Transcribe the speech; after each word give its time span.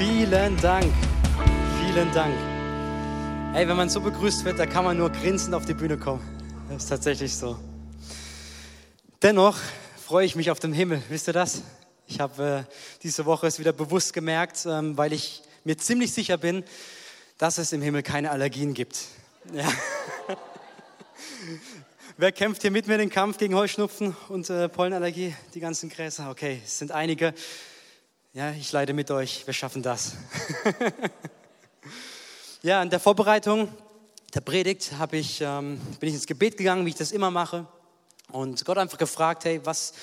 Vielen 0.00 0.56
Dank. 0.62 0.90
Vielen 1.78 2.10
Dank. 2.14 2.34
Hey, 3.52 3.68
wenn 3.68 3.76
man 3.76 3.90
so 3.90 4.00
begrüßt 4.00 4.46
wird, 4.46 4.58
da 4.58 4.64
kann 4.64 4.82
man 4.82 4.96
nur 4.96 5.10
grinsend 5.10 5.54
auf 5.54 5.66
die 5.66 5.74
Bühne 5.74 5.98
kommen. 5.98 6.22
Das 6.70 6.84
ist 6.84 6.88
tatsächlich 6.88 7.36
so. 7.36 7.58
Dennoch 9.20 9.58
freue 10.02 10.24
ich 10.24 10.36
mich 10.36 10.50
auf 10.50 10.58
den 10.58 10.72
Himmel. 10.72 11.02
Wisst 11.10 11.28
ihr 11.28 11.34
das? 11.34 11.60
Ich 12.06 12.18
habe 12.18 12.66
äh, 12.66 12.74
diese 13.02 13.26
Woche 13.26 13.46
es 13.46 13.58
wieder 13.58 13.74
bewusst 13.74 14.14
gemerkt, 14.14 14.64
ähm, 14.64 14.96
weil 14.96 15.12
ich 15.12 15.42
mir 15.64 15.76
ziemlich 15.76 16.14
sicher 16.14 16.38
bin, 16.38 16.64
dass 17.36 17.58
es 17.58 17.70
im 17.72 17.82
Himmel 17.82 18.02
keine 18.02 18.30
Allergien 18.30 18.72
gibt. 18.72 19.00
Ja. 19.52 19.70
Wer 22.16 22.32
kämpft 22.32 22.62
hier 22.62 22.70
mit 22.70 22.86
mir 22.86 22.96
den 22.96 23.10
Kampf 23.10 23.36
gegen 23.36 23.54
Heuschnupfen 23.54 24.16
und 24.30 24.48
äh, 24.48 24.70
Pollenallergie? 24.70 25.34
Die 25.52 25.60
ganzen 25.60 25.90
Gräser? 25.90 26.30
Okay, 26.30 26.62
es 26.64 26.78
sind 26.78 26.90
einige. 26.90 27.34
Ja, 28.32 28.52
ich 28.52 28.70
leide 28.70 28.92
mit 28.92 29.10
euch. 29.10 29.44
Wir 29.44 29.54
schaffen 29.54 29.82
das. 29.82 30.12
ja, 32.62 32.80
in 32.80 32.88
der 32.88 33.00
Vorbereitung 33.00 33.66
der 34.32 34.40
Predigt 34.40 34.92
ich, 35.10 35.40
ähm, 35.40 35.80
bin 35.98 36.10
ich 36.10 36.14
ins 36.14 36.28
Gebet 36.28 36.56
gegangen, 36.56 36.86
wie 36.86 36.90
ich 36.90 36.94
das 36.94 37.10
immer 37.10 37.32
mache. 37.32 37.66
Und 38.30 38.64
Gott 38.64 38.78
einfach 38.78 38.98
gefragt, 38.98 39.46
hey, 39.46 39.60
was, 39.64 39.94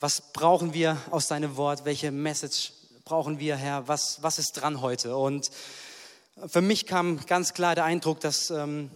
was 0.00 0.32
brauchen 0.32 0.72
wir 0.72 0.96
aus 1.10 1.28
deinem 1.28 1.58
Wort? 1.58 1.84
Welche 1.84 2.10
Message 2.10 2.72
brauchen 3.04 3.38
wir, 3.38 3.56
Herr? 3.56 3.86
Was, 3.86 4.22
was 4.22 4.38
ist 4.38 4.52
dran 4.52 4.80
heute? 4.80 5.14
Und 5.14 5.50
für 6.46 6.62
mich 6.62 6.86
kam 6.86 7.20
ganz 7.26 7.52
klar 7.52 7.74
der 7.74 7.84
Eindruck, 7.84 8.20
dass 8.20 8.48
ähm, 8.48 8.90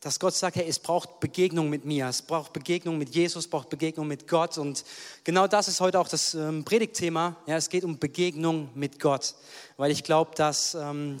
dass 0.00 0.18
Gott 0.18 0.34
sagt, 0.34 0.56
hey, 0.56 0.66
es 0.66 0.78
braucht 0.78 1.20
Begegnung 1.20 1.68
mit 1.68 1.84
mir, 1.84 2.08
es 2.08 2.22
braucht 2.22 2.54
Begegnung 2.54 2.96
mit 2.96 3.14
Jesus, 3.14 3.44
es 3.44 3.50
braucht 3.50 3.68
Begegnung 3.68 4.06
mit 4.08 4.26
Gott. 4.26 4.56
Und 4.56 4.84
genau 5.24 5.46
das 5.46 5.68
ist 5.68 5.80
heute 5.80 6.00
auch 6.00 6.08
das 6.08 6.34
ähm, 6.34 6.64
Predigtthema. 6.64 7.36
Ja, 7.46 7.56
es 7.56 7.68
geht 7.68 7.84
um 7.84 7.98
Begegnung 7.98 8.70
mit 8.74 8.98
Gott, 8.98 9.34
weil 9.76 9.90
ich 9.90 10.02
glaube, 10.02 10.30
dass, 10.34 10.74
ähm, 10.74 11.20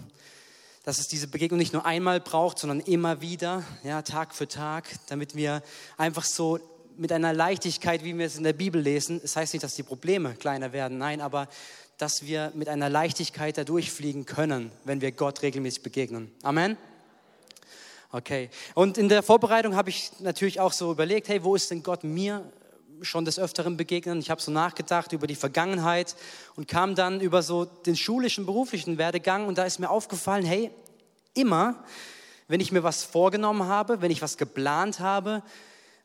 dass 0.82 0.98
es 0.98 1.08
diese 1.08 1.28
Begegnung 1.28 1.58
nicht 1.58 1.74
nur 1.74 1.84
einmal 1.84 2.20
braucht, 2.20 2.58
sondern 2.58 2.80
immer 2.80 3.20
wieder, 3.20 3.64
ja, 3.84 4.00
Tag 4.00 4.34
für 4.34 4.48
Tag, 4.48 4.88
damit 5.08 5.36
wir 5.36 5.62
einfach 5.98 6.24
so 6.24 6.58
mit 6.96 7.12
einer 7.12 7.34
Leichtigkeit, 7.34 8.02
wie 8.02 8.16
wir 8.16 8.26
es 8.26 8.36
in 8.36 8.44
der 8.44 8.54
Bibel 8.54 8.80
lesen, 8.80 9.16
es 9.16 9.22
das 9.22 9.36
heißt 9.36 9.52
nicht, 9.52 9.62
dass 9.62 9.74
die 9.74 9.82
Probleme 9.82 10.34
kleiner 10.34 10.72
werden, 10.72 10.96
nein, 10.96 11.20
aber 11.20 11.48
dass 11.98 12.24
wir 12.24 12.50
mit 12.54 12.68
einer 12.68 12.88
Leichtigkeit 12.88 13.58
da 13.58 13.64
durchfliegen 13.64 14.24
können, 14.24 14.72
wenn 14.84 15.02
wir 15.02 15.12
Gott 15.12 15.42
regelmäßig 15.42 15.82
begegnen. 15.82 16.32
Amen. 16.42 16.78
Okay. 18.12 18.50
Und 18.74 18.98
in 18.98 19.08
der 19.08 19.22
Vorbereitung 19.22 19.76
habe 19.76 19.90
ich 19.90 20.10
natürlich 20.18 20.58
auch 20.58 20.72
so 20.72 20.90
überlegt, 20.90 21.28
hey, 21.28 21.44
wo 21.44 21.54
ist 21.54 21.70
denn 21.70 21.84
Gott 21.84 22.02
mir 22.02 22.44
schon 23.02 23.24
des 23.24 23.38
Öfteren 23.38 23.76
begegnet? 23.76 24.18
Ich 24.18 24.30
habe 24.30 24.42
so 24.42 24.50
nachgedacht 24.50 25.12
über 25.12 25.28
die 25.28 25.36
Vergangenheit 25.36 26.16
und 26.56 26.66
kam 26.66 26.96
dann 26.96 27.20
über 27.20 27.42
so 27.42 27.64
den 27.64 27.96
schulischen, 27.96 28.46
beruflichen 28.46 28.98
Werdegang 28.98 29.46
und 29.46 29.58
da 29.58 29.64
ist 29.64 29.78
mir 29.78 29.90
aufgefallen, 29.90 30.44
hey, 30.44 30.72
immer, 31.34 31.84
wenn 32.48 32.60
ich 32.60 32.72
mir 32.72 32.82
was 32.82 33.04
vorgenommen 33.04 33.68
habe, 33.68 34.02
wenn 34.02 34.10
ich 34.10 34.22
was 34.22 34.36
geplant 34.36 34.98
habe, 34.98 35.44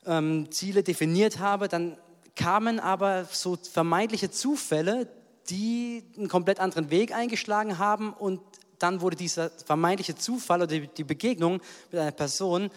ähm, 0.06 0.52
Ziele 0.52 0.84
definiert 0.84 1.40
habe, 1.40 1.67
dann 1.67 1.97
kamen 2.36 2.80
aber 2.80 3.25
so 3.31 3.58
vermeintliche 3.58 4.30
Zufälle, 4.30 5.08
die 5.50 6.03
einen 6.17 6.28
komplett 6.28 6.59
anderen 6.59 6.92
Weg 6.92 7.16
eingeschlagen 7.16 7.80
haben 7.80 8.14
und 8.14 8.42
dann 8.80 9.02
wurde 9.02 9.16
dieser 9.16 9.50
vermeintliche 9.50 10.16
Zufall 10.16 10.62
oder 10.62 10.80
die 10.80 11.04
Begegnung 11.04 11.62
mit 11.92 12.02
einer 12.02 12.12
Person 12.12 12.70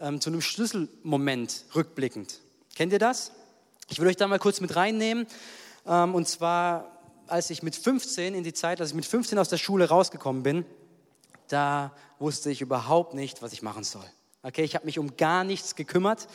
ähm, 0.00 0.20
zu 0.20 0.30
einem 0.30 0.40
Schlüsselmoment 0.40 1.64
rückblickend. 1.74 2.40
Kennt 2.74 2.92
ihr 2.92 2.98
das? 2.98 3.32
Ich 3.88 3.98
will 3.98 4.08
euch 4.08 4.16
da 4.16 4.28
mal 4.28 4.38
kurz 4.38 4.60
mit 4.60 4.76
reinnehmen. 4.76 5.26
Ähm, 5.86 6.14
und 6.14 6.28
zwar, 6.28 6.98
als 7.26 7.50
ich 7.50 7.62
mit 7.62 7.76
15 7.76 8.34
in 8.34 8.44
die 8.44 8.52
Zeit, 8.52 8.80
als 8.80 8.90
ich 8.90 8.96
mit 8.96 9.06
15 9.06 9.38
aus 9.38 9.48
der 9.48 9.58
Schule 9.58 9.88
rausgekommen 9.88 10.42
bin, 10.42 10.64
da 11.48 11.92
wusste 12.18 12.50
ich 12.50 12.60
überhaupt 12.60 13.14
nicht, 13.14 13.42
was 13.42 13.52
ich 13.52 13.62
machen 13.62 13.84
soll. 13.84 14.04
Okay, 14.42 14.62
ich 14.62 14.74
habe 14.74 14.86
mich 14.86 14.98
um 14.98 15.16
gar 15.16 15.44
nichts 15.44 15.74
gekümmert. 15.74 16.28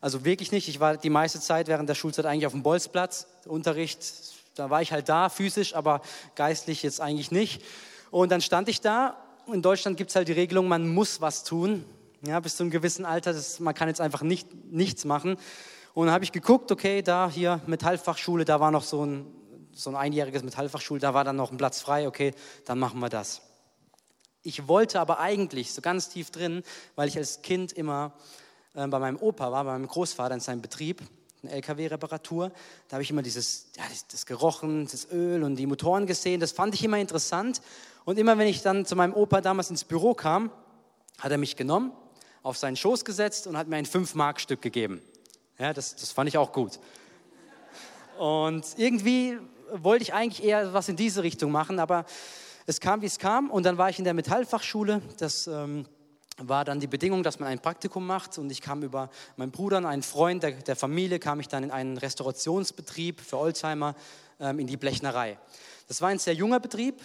Also 0.00 0.24
wirklich 0.24 0.52
nicht. 0.52 0.68
Ich 0.68 0.78
war 0.78 0.96
die 0.96 1.10
meiste 1.10 1.40
Zeit 1.40 1.66
während 1.66 1.88
der 1.88 1.94
Schulzeit 1.94 2.26
eigentlich 2.26 2.46
auf 2.46 2.52
dem 2.52 2.62
Bolzplatz. 2.62 3.26
Unterricht, 3.46 4.00
da 4.54 4.70
war 4.70 4.82
ich 4.82 4.92
halt 4.92 5.08
da 5.08 5.28
physisch, 5.28 5.74
aber 5.74 6.02
geistlich 6.36 6.82
jetzt 6.82 7.00
eigentlich 7.00 7.30
nicht. 7.30 7.62
Und 8.10 8.32
dann 8.32 8.40
stand 8.40 8.68
ich 8.68 8.80
da. 8.80 9.16
In 9.46 9.62
Deutschland 9.62 9.96
gibt 9.96 10.10
es 10.10 10.16
halt 10.16 10.28
die 10.28 10.32
Regelung, 10.32 10.68
man 10.68 10.88
muss 10.88 11.20
was 11.20 11.44
tun. 11.44 11.84
Ja, 12.22 12.40
bis 12.40 12.56
zu 12.56 12.64
einem 12.64 12.70
gewissen 12.70 13.04
Alter, 13.04 13.32
das, 13.32 13.60
man 13.60 13.74
kann 13.74 13.88
jetzt 13.88 14.00
einfach 14.00 14.22
nicht, 14.22 14.48
nichts 14.70 15.04
machen. 15.04 15.36
Und 15.94 16.06
dann 16.06 16.14
habe 16.14 16.24
ich 16.24 16.32
geguckt, 16.32 16.70
okay, 16.72 17.02
da 17.02 17.30
hier 17.30 17.60
Metallfachschule, 17.66 18.44
da 18.44 18.60
war 18.60 18.70
noch 18.70 18.82
so 18.82 19.04
ein, 19.04 19.26
so 19.72 19.90
ein 19.90 19.96
einjähriges 19.96 20.42
Metallfachschule, 20.42 21.00
da 21.00 21.14
war 21.14 21.24
dann 21.24 21.36
noch 21.36 21.52
ein 21.52 21.56
Platz 21.56 21.80
frei, 21.80 22.08
okay, 22.08 22.34
dann 22.64 22.78
machen 22.78 22.98
wir 23.00 23.08
das. 23.08 23.42
Ich 24.42 24.68
wollte 24.68 25.00
aber 25.00 25.20
eigentlich 25.20 25.72
so 25.72 25.80
ganz 25.80 26.08
tief 26.08 26.30
drin, 26.30 26.62
weil 26.96 27.08
ich 27.08 27.16
als 27.16 27.42
Kind 27.42 27.72
immer 27.72 28.12
äh, 28.74 28.86
bei 28.86 28.98
meinem 28.98 29.16
Opa 29.16 29.52
war, 29.52 29.64
bei 29.64 29.72
meinem 29.72 29.88
Großvater 29.88 30.34
in 30.34 30.40
seinem 30.40 30.62
Betrieb, 30.62 31.02
eine 31.42 31.52
LKW-Reparatur. 31.52 32.52
Da 32.88 32.94
habe 32.94 33.02
ich 33.02 33.10
immer 33.10 33.22
dieses, 33.22 33.68
ja, 33.76 33.84
das 34.10 34.26
gerochen, 34.26 34.88
das 34.90 35.10
Öl 35.10 35.42
und 35.42 35.56
die 35.56 35.66
Motoren 35.66 36.06
gesehen. 36.06 36.40
Das 36.40 36.52
fand 36.52 36.74
ich 36.74 36.84
immer 36.84 36.98
interessant. 36.98 37.60
Und 38.04 38.18
immer 38.18 38.38
wenn 38.38 38.48
ich 38.48 38.62
dann 38.62 38.86
zu 38.86 38.96
meinem 38.96 39.14
Opa 39.14 39.40
damals 39.40 39.70
ins 39.70 39.84
Büro 39.84 40.14
kam, 40.14 40.50
hat 41.18 41.30
er 41.30 41.38
mich 41.38 41.56
genommen, 41.56 41.92
auf 42.42 42.56
seinen 42.56 42.76
Schoß 42.76 43.04
gesetzt 43.04 43.46
und 43.46 43.56
hat 43.56 43.68
mir 43.68 43.76
ein 43.76 43.86
5-Mark-Stück 43.86 44.62
gegeben. 44.62 45.02
Ja, 45.58 45.72
das, 45.72 45.96
das 45.96 46.12
fand 46.12 46.28
ich 46.28 46.38
auch 46.38 46.52
gut. 46.52 46.78
Und 48.18 48.64
irgendwie 48.76 49.38
wollte 49.72 50.02
ich 50.02 50.14
eigentlich 50.14 50.44
eher 50.44 50.72
was 50.72 50.88
in 50.88 50.96
diese 50.96 51.22
Richtung 51.22 51.52
machen, 51.52 51.78
aber 51.78 52.04
es 52.66 52.80
kam, 52.80 53.02
wie 53.02 53.06
es 53.06 53.18
kam. 53.18 53.50
Und 53.50 53.64
dann 53.64 53.78
war 53.78 53.90
ich 53.90 53.98
in 53.98 54.04
der 54.04 54.14
Metallfachschule. 54.14 55.02
Das 55.18 55.46
ähm, 55.46 55.86
war 56.38 56.64
dann 56.64 56.80
die 56.80 56.86
Bedingung, 56.86 57.22
dass 57.22 57.38
man 57.38 57.48
ein 57.48 57.58
Praktikum 57.58 58.06
macht. 58.06 58.38
Und 58.38 58.50
ich 58.50 58.60
kam 58.60 58.82
über 58.82 59.10
meinen 59.36 59.50
Bruder, 59.50 59.78
einen 59.78 60.02
Freund 60.02 60.42
der, 60.42 60.52
der 60.52 60.76
Familie, 60.76 61.18
kam 61.18 61.40
ich 61.40 61.48
dann 61.48 61.64
in 61.64 61.70
einen 61.70 61.98
Restaurationsbetrieb 61.98 63.20
für 63.20 63.38
Oldtimer 63.38 63.94
ähm, 64.40 64.58
in 64.58 64.66
die 64.66 64.76
Blechnerei. 64.76 65.38
Das 65.88 66.00
war 66.00 66.10
ein 66.10 66.18
sehr 66.18 66.34
junger 66.34 66.60
Betrieb, 66.60 67.02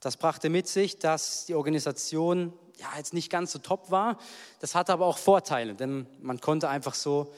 das 0.00 0.16
brachte 0.18 0.50
mit 0.50 0.68
sich, 0.68 0.98
dass 0.98 1.46
die 1.46 1.54
Organisation 1.54 2.52
ja, 2.76 2.88
jetzt 2.96 3.14
nicht 3.14 3.30
ganz 3.30 3.52
so 3.52 3.58
top 3.58 3.90
war. 3.90 4.18
Das 4.60 4.74
hatte 4.74 4.92
aber 4.92 5.06
auch 5.06 5.18
Vorteile, 5.18 5.74
denn 5.74 6.06
man 6.20 6.40
konnte 6.40 6.68
einfach 6.68 6.94
so 6.94 7.32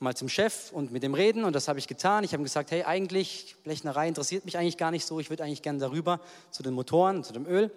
mal 0.00 0.16
zum 0.16 0.28
Chef 0.28 0.72
und 0.72 0.90
mit 0.90 1.02
dem 1.02 1.14
reden 1.14 1.44
und 1.44 1.54
das 1.54 1.68
habe 1.68 1.78
ich 1.78 1.86
getan. 1.86 2.24
Ich 2.24 2.32
habe 2.32 2.42
gesagt, 2.42 2.70
hey, 2.70 2.84
eigentlich, 2.84 3.54
Blechnerei 3.62 4.08
interessiert 4.08 4.44
mich 4.44 4.56
eigentlich 4.58 4.78
gar 4.78 4.90
nicht 4.90 5.06
so, 5.06 5.20
ich 5.20 5.30
würde 5.30 5.44
eigentlich 5.44 5.62
gerne 5.62 5.78
darüber 5.78 6.20
zu 6.50 6.62
den 6.62 6.72
Motoren, 6.72 7.22
zu 7.22 7.32
dem 7.32 7.46
Öl. 7.46 7.70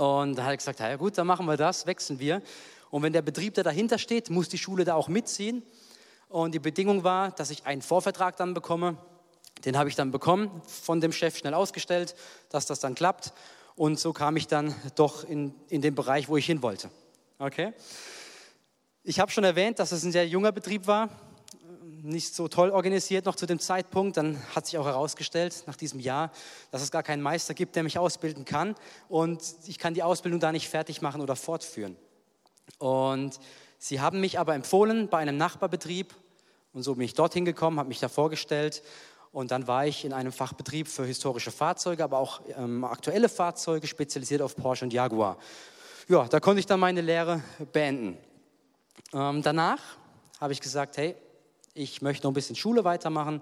Und 0.00 0.36
da 0.36 0.44
hat 0.44 0.52
er 0.52 0.56
gesagt, 0.56 0.80
ja 0.80 0.96
gut, 0.96 1.18
dann 1.18 1.26
machen 1.26 1.46
wir 1.46 1.56
das, 1.56 1.86
wechseln 1.86 2.18
wir. 2.18 2.42
Und 2.90 3.02
wenn 3.02 3.12
der 3.12 3.22
Betrieb, 3.22 3.54
der 3.54 3.64
dahinter 3.64 3.98
steht, 3.98 4.30
muss 4.30 4.48
die 4.48 4.58
Schule 4.58 4.84
da 4.84 4.94
auch 4.94 5.08
mitziehen. 5.08 5.62
Und 6.28 6.54
die 6.54 6.58
Bedingung 6.58 7.04
war, 7.04 7.32
dass 7.32 7.50
ich 7.50 7.66
einen 7.66 7.82
Vorvertrag 7.82 8.36
dann 8.36 8.54
bekomme 8.54 8.96
den 9.64 9.76
habe 9.76 9.88
ich 9.88 9.94
dann 9.94 10.10
bekommen, 10.10 10.62
von 10.66 11.00
dem 11.00 11.12
Chef 11.12 11.36
schnell 11.36 11.54
ausgestellt, 11.54 12.14
dass 12.48 12.66
das 12.66 12.80
dann 12.80 12.94
klappt. 12.94 13.32
Und 13.76 13.98
so 13.98 14.12
kam 14.12 14.36
ich 14.36 14.46
dann 14.46 14.74
doch 14.94 15.24
in, 15.24 15.54
in 15.68 15.82
den 15.82 15.94
Bereich, 15.94 16.28
wo 16.28 16.36
ich 16.36 16.46
hin 16.46 16.62
wollte. 16.62 16.90
Okay? 17.38 17.72
Ich 19.02 19.20
habe 19.20 19.30
schon 19.30 19.44
erwähnt, 19.44 19.78
dass 19.78 19.92
es 19.92 20.02
ein 20.02 20.12
sehr 20.12 20.26
junger 20.26 20.52
Betrieb 20.52 20.86
war, 20.86 21.08
nicht 22.02 22.34
so 22.34 22.48
toll 22.48 22.70
organisiert 22.70 23.26
noch 23.26 23.36
zu 23.36 23.46
dem 23.46 23.58
Zeitpunkt. 23.58 24.16
Dann 24.16 24.38
hat 24.54 24.66
sich 24.66 24.78
auch 24.78 24.86
herausgestellt 24.86 25.64
nach 25.66 25.76
diesem 25.76 26.00
Jahr, 26.00 26.30
dass 26.70 26.82
es 26.82 26.90
gar 26.90 27.02
keinen 27.02 27.22
Meister 27.22 27.54
gibt, 27.54 27.76
der 27.76 27.82
mich 27.82 27.98
ausbilden 27.98 28.44
kann. 28.44 28.74
Und 29.08 29.42
ich 29.66 29.78
kann 29.78 29.94
die 29.94 30.02
Ausbildung 30.02 30.40
da 30.40 30.52
nicht 30.52 30.68
fertig 30.68 31.02
machen 31.02 31.20
oder 31.20 31.36
fortführen. 31.36 31.96
Und 32.78 33.38
sie 33.78 34.00
haben 34.00 34.20
mich 34.20 34.38
aber 34.38 34.54
empfohlen 34.54 35.08
bei 35.08 35.18
einem 35.18 35.36
Nachbarbetrieb. 35.36 36.14
Und 36.72 36.82
so 36.82 36.94
bin 36.94 37.04
ich 37.04 37.14
dorthin 37.14 37.44
gekommen, 37.44 37.78
habe 37.78 37.88
mich 37.88 38.00
da 38.00 38.08
vorgestellt 38.08 38.82
und 39.32 39.50
dann 39.52 39.66
war 39.68 39.86
ich 39.86 40.04
in 40.04 40.12
einem 40.12 40.32
Fachbetrieb 40.32 40.88
für 40.88 41.04
historische 41.04 41.52
Fahrzeuge, 41.52 42.02
aber 42.02 42.18
auch 42.18 42.40
ähm, 42.56 42.84
aktuelle 42.84 43.28
Fahrzeuge, 43.28 43.86
spezialisiert 43.86 44.42
auf 44.42 44.56
Porsche 44.56 44.84
und 44.84 44.92
Jaguar. 44.92 45.38
Ja, 46.08 46.26
da 46.26 46.40
konnte 46.40 46.60
ich 46.60 46.66
dann 46.66 46.80
meine 46.80 47.00
Lehre 47.00 47.40
beenden. 47.72 48.18
Ähm, 49.12 49.42
danach 49.42 49.80
habe 50.40 50.52
ich 50.52 50.60
gesagt, 50.60 50.96
hey, 50.96 51.14
ich 51.80 52.02
möchte 52.02 52.26
noch 52.26 52.30
ein 52.30 52.34
bisschen 52.34 52.56
Schule 52.56 52.84
weitermachen, 52.84 53.40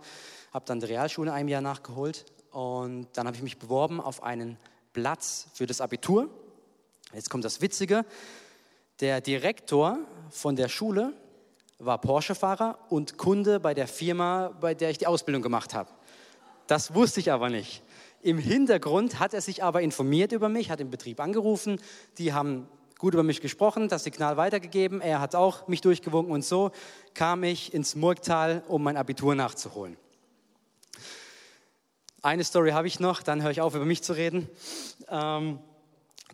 habe 0.53 0.65
dann 0.65 0.81
die 0.81 0.87
Realschule 0.87 1.31
in 1.31 1.37
einem 1.37 1.49
Jahr 1.49 1.61
nachgeholt 1.61 2.25
und 2.53 3.09
dann 3.15 3.27
habe 3.27 3.37
ich 3.37 3.43
mich 3.43 3.59
beworben 3.59 4.01
auf 4.01 4.23
einen 4.23 4.57
Platz 4.93 5.49
für 5.55 5.67
das 5.67 5.81
Abitur. 5.81 6.31
Jetzt 7.13 7.31
kommt 7.31 7.45
das 7.45 7.61
Witzige. 7.61 8.05
Der 9.01 9.21
Direktor 9.21 9.99
von 10.31 10.57
der 10.57 10.69
Schule 10.69 11.13
war 11.79 12.01
Porsche-Fahrer 12.01 12.79
und 12.89 13.19
Kunde 13.19 13.61
bei 13.61 13.75
der 13.75 13.89
Firma, 13.89 14.49
bei 14.61 14.75
der 14.75 14.91
ich 14.91 14.99
die 14.99 15.07
Ausbildung 15.07 15.43
gemacht 15.43 15.75
habe. 15.75 15.91
Das 16.67 16.95
wusste 16.95 17.21
ich 17.21 17.33
aber 17.33 17.51
nicht. 17.51 17.83
Im 18.21 18.39
Hintergrund 18.39 19.21
hat 19.21 19.35
er 19.35 19.41
sich 19.41 19.63
aber 19.63 19.81
informiert 19.83 20.33
über 20.33 20.49
mich, 20.49 20.71
hat 20.71 20.81
den 20.81 20.91
Betrieb 20.91 21.21
angerufen, 21.21 21.81
die 22.19 22.33
haben 22.33 22.69
gut 22.99 23.15
über 23.15 23.23
mich 23.23 23.41
gesprochen, 23.41 23.89
das 23.89 24.05
Signal 24.05 24.37
weitergegeben, 24.37 25.01
er 25.01 25.21
hat 25.21 25.37
auch 25.37 25.69
mich 25.69 25.81
durchgewunken 25.81 26.33
und 26.33 26.45
so 26.45 26.73
kam 27.15 27.45
ich 27.45 27.73
ins 27.73 27.95
Murgtal, 27.95 28.63
um 28.67 28.83
mein 28.83 28.97
Abitur 28.97 29.37
nachzuholen. 29.37 29.97
Eine 32.23 32.43
Story 32.43 32.73
habe 32.73 32.89
ich 32.89 32.99
noch, 32.99 33.23
dann 33.23 33.43
höre 33.43 33.53
ich 33.53 33.61
auf, 33.61 33.77
über 33.77 33.85
mich 33.85 34.03
zu 34.03 34.13
reden. 34.13 34.49
Ähm, 35.09 35.61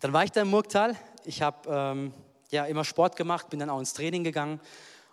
dann 0.01 0.13
war 0.13 0.23
ich 0.23 0.31
da 0.31 0.41
im 0.41 0.49
Murgtal. 0.49 0.95
Ich 1.23 1.43
habe 1.43 1.69
ähm, 1.69 2.13
ja 2.49 2.65
immer 2.65 2.83
Sport 2.83 3.15
gemacht, 3.15 3.51
bin 3.51 3.59
dann 3.59 3.69
auch 3.69 3.79
ins 3.79 3.93
Training 3.93 4.23
gegangen 4.23 4.59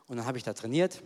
und 0.09 0.17
dann 0.17 0.27
habe 0.27 0.39
ich 0.39 0.45
da 0.45 0.55
trainiert. 0.55 1.03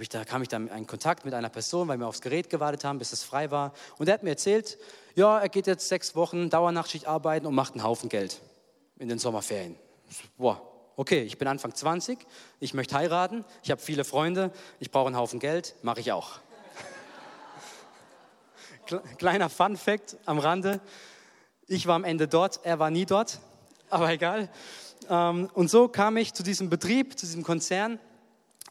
Ich 0.00 0.08
da 0.08 0.24
kam 0.24 0.42
ich 0.42 0.48
dann 0.48 0.68
in 0.68 0.86
Kontakt 0.86 1.24
mit 1.24 1.32
einer 1.34 1.48
Person, 1.48 1.88
weil 1.88 1.98
wir 1.98 2.08
aufs 2.08 2.20
Gerät 2.20 2.50
gewartet 2.50 2.84
haben, 2.84 2.98
bis 2.98 3.12
es 3.12 3.22
frei 3.22 3.50
war. 3.50 3.72
Und 3.96 4.08
er 4.08 4.14
hat 4.14 4.24
mir 4.24 4.30
erzählt, 4.30 4.76
ja, 5.14 5.38
er 5.38 5.48
geht 5.48 5.66
jetzt 5.66 5.88
sechs 5.88 6.16
Wochen 6.16 6.50
Dauernachtschicht 6.50 7.06
arbeiten 7.06 7.46
und 7.46 7.54
macht 7.54 7.74
einen 7.74 7.84
Haufen 7.84 8.08
Geld 8.08 8.40
in 8.98 9.08
den 9.08 9.18
Sommerferien. 9.18 9.76
Boah, 10.36 10.60
okay, 10.96 11.22
ich 11.22 11.38
bin 11.38 11.48
Anfang 11.48 11.74
20, 11.74 12.18
ich 12.60 12.74
möchte 12.74 12.94
heiraten, 12.96 13.44
ich 13.62 13.70
habe 13.70 13.80
viele 13.80 14.04
Freunde, 14.04 14.52
ich 14.80 14.90
brauche 14.90 15.06
einen 15.06 15.16
Haufen 15.16 15.40
Geld, 15.40 15.74
mache 15.82 16.00
ich 16.00 16.12
auch. 16.12 16.38
Kleiner 19.18 19.48
Fun 19.48 19.76
Fact 19.76 20.16
am 20.26 20.38
Rande, 20.38 20.80
ich 21.66 21.86
war 21.86 21.96
am 21.96 22.04
Ende 22.04 22.28
dort, 22.28 22.60
er 22.64 22.78
war 22.78 22.90
nie 22.90 23.06
dort, 23.06 23.40
aber 23.90 24.10
egal. 24.10 24.48
Ähm, 25.08 25.50
und 25.54 25.68
so 25.70 25.88
kam 25.88 26.16
ich 26.16 26.32
zu 26.34 26.42
diesem 26.42 26.70
Betrieb, 26.70 27.18
zu 27.18 27.26
diesem 27.26 27.42
Konzern. 27.42 27.98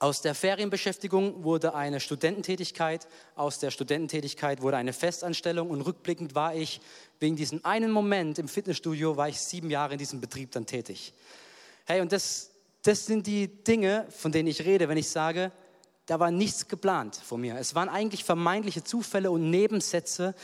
Aus 0.03 0.19
der 0.19 0.35
Ferienbeschäftigung 0.35 1.45
wurde 1.45 1.75
eine 1.75 2.01
Studententätigkeit, 2.01 3.07
aus 3.37 3.59
der 3.59 3.71
Studententätigkeit 3.71 4.61
wurde 4.61 4.75
eine 4.75 4.91
Festanstellung 4.91 5.69
und 5.69 5.79
rückblickend 5.79 6.35
war 6.35 6.53
ich 6.53 6.81
wegen 7.21 7.37
diesem 7.37 7.63
einen 7.63 7.89
Moment 7.89 8.37
im 8.37 8.49
Fitnessstudio, 8.49 9.15
war 9.15 9.29
ich 9.29 9.39
sieben 9.39 9.69
Jahre 9.69 9.93
in 9.93 9.99
diesem 9.99 10.19
Betrieb 10.19 10.51
dann 10.51 10.65
tätig. 10.65 11.13
Hey, 11.85 12.01
und 12.01 12.11
das, 12.11 12.51
das 12.81 13.05
sind 13.05 13.27
die 13.27 13.47
Dinge, 13.47 14.05
von 14.09 14.33
denen 14.33 14.49
ich 14.49 14.65
rede, 14.65 14.89
wenn 14.89 14.97
ich 14.97 15.07
sage, 15.07 15.53
da 16.05 16.19
war 16.19 16.31
nichts 16.31 16.67
geplant 16.67 17.15
von 17.15 17.39
mir. 17.39 17.55
Es 17.55 17.73
waren 17.73 17.87
eigentlich 17.87 18.25
vermeintliche 18.25 18.83
Zufälle 18.83 19.31
und 19.31 19.49
Nebensätze, 19.51 20.35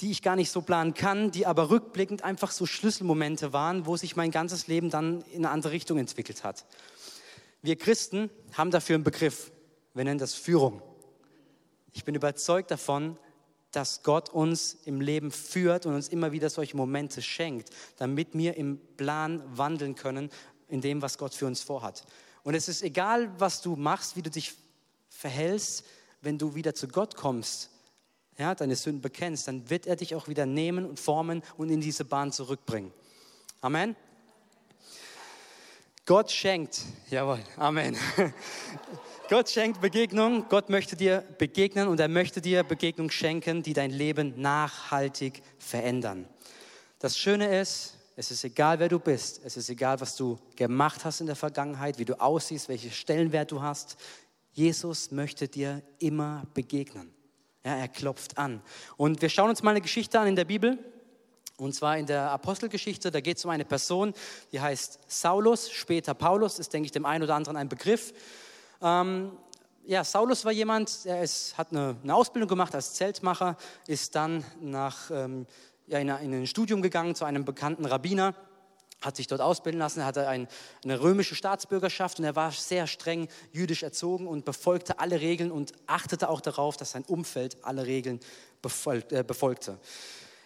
die 0.00 0.10
ich 0.10 0.20
gar 0.20 0.34
nicht 0.34 0.50
so 0.50 0.62
planen 0.62 0.94
kann, 0.94 1.30
die 1.30 1.46
aber 1.46 1.70
rückblickend 1.70 2.24
einfach 2.24 2.50
so 2.50 2.66
Schlüsselmomente 2.66 3.52
waren, 3.52 3.86
wo 3.86 3.96
sich 3.96 4.16
mein 4.16 4.32
ganzes 4.32 4.66
Leben 4.66 4.90
dann 4.90 5.22
in 5.30 5.44
eine 5.44 5.50
andere 5.50 5.70
Richtung 5.70 5.96
entwickelt 5.98 6.42
hat. 6.42 6.64
Wir 7.66 7.74
Christen 7.74 8.30
haben 8.52 8.70
dafür 8.70 8.94
einen 8.94 9.02
Begriff. 9.02 9.50
Wir 9.92 10.04
nennen 10.04 10.20
das 10.20 10.34
Führung. 10.34 10.80
Ich 11.92 12.04
bin 12.04 12.14
überzeugt 12.14 12.70
davon, 12.70 13.18
dass 13.72 14.04
Gott 14.04 14.28
uns 14.28 14.74
im 14.84 15.00
Leben 15.00 15.32
führt 15.32 15.84
und 15.84 15.94
uns 15.94 16.06
immer 16.06 16.30
wieder 16.30 16.48
solche 16.48 16.76
Momente 16.76 17.22
schenkt, 17.22 17.70
damit 17.96 18.34
wir 18.34 18.56
im 18.56 18.78
Plan 18.96 19.42
wandeln 19.58 19.96
können, 19.96 20.30
in 20.68 20.80
dem, 20.80 21.02
was 21.02 21.18
Gott 21.18 21.34
für 21.34 21.46
uns 21.46 21.60
vorhat. 21.60 22.04
Und 22.44 22.54
es 22.54 22.68
ist 22.68 22.84
egal, 22.84 23.34
was 23.40 23.62
du 23.62 23.74
machst, 23.74 24.14
wie 24.14 24.22
du 24.22 24.30
dich 24.30 24.54
verhältst, 25.08 25.84
wenn 26.20 26.38
du 26.38 26.54
wieder 26.54 26.72
zu 26.72 26.86
Gott 26.86 27.16
kommst, 27.16 27.70
ja, 28.38 28.54
deine 28.54 28.76
Sünden 28.76 29.02
bekennst, 29.02 29.48
dann 29.48 29.68
wird 29.70 29.88
er 29.88 29.96
dich 29.96 30.14
auch 30.14 30.28
wieder 30.28 30.46
nehmen 30.46 30.86
und 30.86 31.00
formen 31.00 31.42
und 31.56 31.70
in 31.70 31.80
diese 31.80 32.04
Bahn 32.04 32.30
zurückbringen. 32.30 32.92
Amen. 33.60 33.96
Gott 36.06 36.30
schenkt, 36.30 36.82
jawohl, 37.10 37.40
Amen. 37.56 37.96
Gott 39.28 39.50
schenkt 39.50 39.80
Begegnung, 39.80 40.48
Gott 40.48 40.70
möchte 40.70 40.94
dir 40.94 41.24
begegnen 41.36 41.88
und 41.88 41.98
er 41.98 42.06
möchte 42.06 42.40
dir 42.40 42.62
Begegnung 42.62 43.10
schenken, 43.10 43.64
die 43.64 43.72
dein 43.72 43.90
Leben 43.90 44.40
nachhaltig 44.40 45.42
verändern. 45.58 46.28
Das 47.00 47.18
Schöne 47.18 47.58
ist, 47.58 47.98
es 48.14 48.30
ist 48.30 48.44
egal, 48.44 48.78
wer 48.78 48.88
du 48.88 49.00
bist, 49.00 49.40
es 49.44 49.56
ist 49.56 49.68
egal, 49.68 50.00
was 50.00 50.14
du 50.14 50.38
gemacht 50.54 51.04
hast 51.04 51.20
in 51.20 51.26
der 51.26 51.34
Vergangenheit, 51.34 51.98
wie 51.98 52.04
du 52.04 52.14
aussiehst, 52.20 52.68
welchen 52.68 52.92
Stellenwert 52.92 53.50
du 53.50 53.60
hast. 53.60 53.96
Jesus 54.52 55.10
möchte 55.10 55.48
dir 55.48 55.82
immer 55.98 56.46
begegnen. 56.54 57.12
Ja, 57.64 57.74
er 57.78 57.88
klopft 57.88 58.38
an. 58.38 58.62
Und 58.96 59.22
wir 59.22 59.28
schauen 59.28 59.50
uns 59.50 59.64
mal 59.64 59.72
eine 59.72 59.80
Geschichte 59.80 60.20
an 60.20 60.28
in 60.28 60.36
der 60.36 60.44
Bibel. 60.44 60.78
Und 61.58 61.74
zwar 61.74 61.96
in 61.96 62.04
der 62.06 62.30
Apostelgeschichte, 62.30 63.10
da 63.10 63.20
geht 63.20 63.38
es 63.38 63.44
um 63.44 63.50
eine 63.50 63.64
Person, 63.64 64.12
die 64.52 64.60
heißt 64.60 64.98
Saulus, 65.06 65.70
später 65.70 66.12
Paulus, 66.12 66.58
ist, 66.58 66.72
denke 66.72 66.86
ich, 66.86 66.92
dem 66.92 67.06
einen 67.06 67.24
oder 67.24 67.34
anderen 67.34 67.56
ein 67.56 67.68
Begriff. 67.68 68.12
Ähm, 68.82 69.32
ja, 69.84 70.04
Saulus 70.04 70.44
war 70.44 70.52
jemand, 70.52 71.04
der 71.06 71.22
ist, 71.22 71.56
hat 71.56 71.70
eine, 71.70 71.96
eine, 72.02 72.14
Ausbildung 72.14 72.48
gemacht 72.48 72.74
als 72.74 72.94
Zeltmacher, 72.94 73.56
ist 73.86 74.14
dann 74.14 74.44
nach, 74.60 75.10
ähm, 75.10 75.46
ja, 75.86 75.98
in, 75.98 76.08
in 76.08 76.34
ein 76.34 76.46
Studium 76.46 76.82
gegangen 76.82 77.14
zu 77.14 77.24
einem 77.24 77.44
bekannten 77.44 77.86
Rabbiner 77.86 78.34
hat 79.00 79.16
sich 79.16 79.26
dort 79.26 79.40
ausbilden 79.40 79.78
lassen, 79.78 80.00
er 80.00 80.06
hatte 80.06 80.26
ein, 80.26 80.48
eine 80.82 81.00
römische 81.00 81.34
Staatsbürgerschaft 81.34 82.18
und 82.18 82.24
er 82.24 82.34
war 82.34 82.50
sehr 82.50 82.86
streng 82.86 83.28
jüdisch 83.52 83.82
erzogen 83.82 84.26
und 84.26 84.44
befolgte 84.44 84.98
alle 84.98 85.20
Regeln 85.20 85.52
und 85.52 85.72
achtete 85.86 86.28
auch 86.28 86.40
darauf, 86.40 86.76
dass 86.76 86.92
sein 86.92 87.04
Umfeld 87.04 87.58
alle 87.62 87.86
Regeln 87.86 88.20
befolgt, 88.62 89.12
äh, 89.12 89.22
befolgte. 89.22 89.78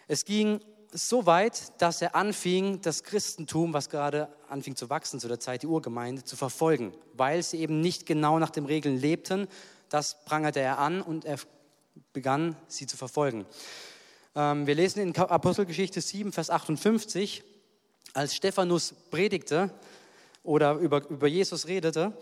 Es 0.09 0.25
ging 0.25 0.61
so 0.93 1.27
weit, 1.27 1.81
dass 1.81 2.03
er 2.03 2.15
anfing, 2.15 2.81
das 2.81 3.05
Christentum, 3.05 3.73
was 3.73 3.91
gerade 3.91 4.29
anfing 4.49 4.77
zu 4.77 4.91
wachsen 4.91 5.21
zu 5.21 5.29
der 5.29 5.41
Zeit, 5.41 5.63
die 5.63 5.67
Urgemeinde, 5.67 6.25
zu 6.25 6.37
verfolgen, 6.37 6.93
weil 7.15 7.43
sie 7.43 7.59
eben 7.59 7.81
nicht 7.81 8.07
genau 8.07 8.39
nach 8.39 8.51
den 8.51 8.67
Regeln 8.67 8.99
lebten. 8.99 9.47
Das 9.89 10.25
prangerte 10.25 10.61
er 10.61 10.79
an 10.79 11.01
und 11.01 11.25
er 11.25 11.39
begann, 12.13 12.57
sie 12.67 12.87
zu 12.87 12.97
verfolgen. 12.97 13.47
Ähm, 14.35 14.67
wir 14.67 14.75
lesen 14.75 15.01
in 15.01 15.17
Apostelgeschichte 15.17 16.01
7, 16.01 16.33
Vers 16.33 16.51
58, 16.51 17.45
als 18.13 18.35
Stephanus 18.35 18.95
predigte 19.11 19.73
oder 20.43 20.75
über, 20.75 21.09
über 21.09 21.29
Jesus 21.29 21.67
redete, 21.67 22.13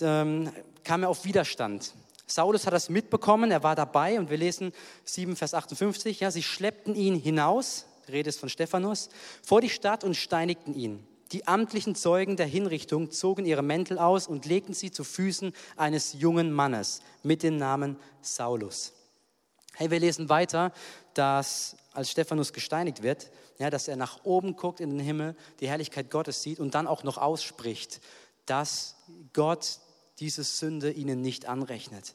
ähm, 0.00 0.50
kam 0.82 1.02
er 1.02 1.08
auf 1.08 1.24
Widerstand. 1.24 1.94
Saulus 2.26 2.66
hat 2.66 2.72
das 2.72 2.88
mitbekommen, 2.88 3.52
er 3.52 3.62
war 3.62 3.76
dabei 3.76 4.18
und 4.18 4.30
wir 4.30 4.36
lesen 4.36 4.72
7, 5.04 5.36
Vers 5.36 5.54
58, 5.54 6.20
ja, 6.20 6.30
sie 6.32 6.42
schleppten 6.42 6.96
ihn 6.96 7.14
hinaus, 7.14 7.86
Rede 8.08 8.32
von 8.32 8.48
Stephanus, 8.48 9.08
vor 9.42 9.60
die 9.60 9.70
Stadt 9.70 10.04
und 10.04 10.14
steinigten 10.14 10.74
ihn. 10.74 11.06
Die 11.32 11.46
amtlichen 11.46 11.96
Zeugen 11.96 12.36
der 12.36 12.46
Hinrichtung 12.46 13.10
zogen 13.10 13.46
ihre 13.46 13.62
Mäntel 13.62 13.98
aus 13.98 14.28
und 14.28 14.46
legten 14.46 14.74
sie 14.74 14.92
zu 14.92 15.02
Füßen 15.02 15.52
eines 15.76 16.12
jungen 16.12 16.52
Mannes 16.52 17.00
mit 17.22 17.42
dem 17.42 17.56
Namen 17.56 17.96
Saulus. 18.22 18.92
Hey, 19.74 19.90
wir 19.90 19.98
lesen 19.98 20.28
weiter, 20.28 20.72
dass 21.14 21.76
als 21.92 22.10
Stephanus 22.10 22.52
gesteinigt 22.52 23.02
wird, 23.02 23.30
ja, 23.58 23.70
dass 23.70 23.88
er 23.88 23.96
nach 23.96 24.24
oben 24.24 24.54
guckt 24.54 24.80
in 24.80 24.90
den 24.90 25.00
Himmel, 25.00 25.34
die 25.60 25.68
Herrlichkeit 25.68 26.10
Gottes 26.10 26.42
sieht 26.42 26.60
und 26.60 26.74
dann 26.74 26.86
auch 26.86 27.02
noch 27.02 27.18
ausspricht, 27.18 28.00
dass 28.46 28.96
Gott 29.32 29.80
diese 30.20 30.44
Sünde 30.44 30.90
ihnen 30.92 31.20
nicht 31.20 31.46
anrechnet. 31.46 32.14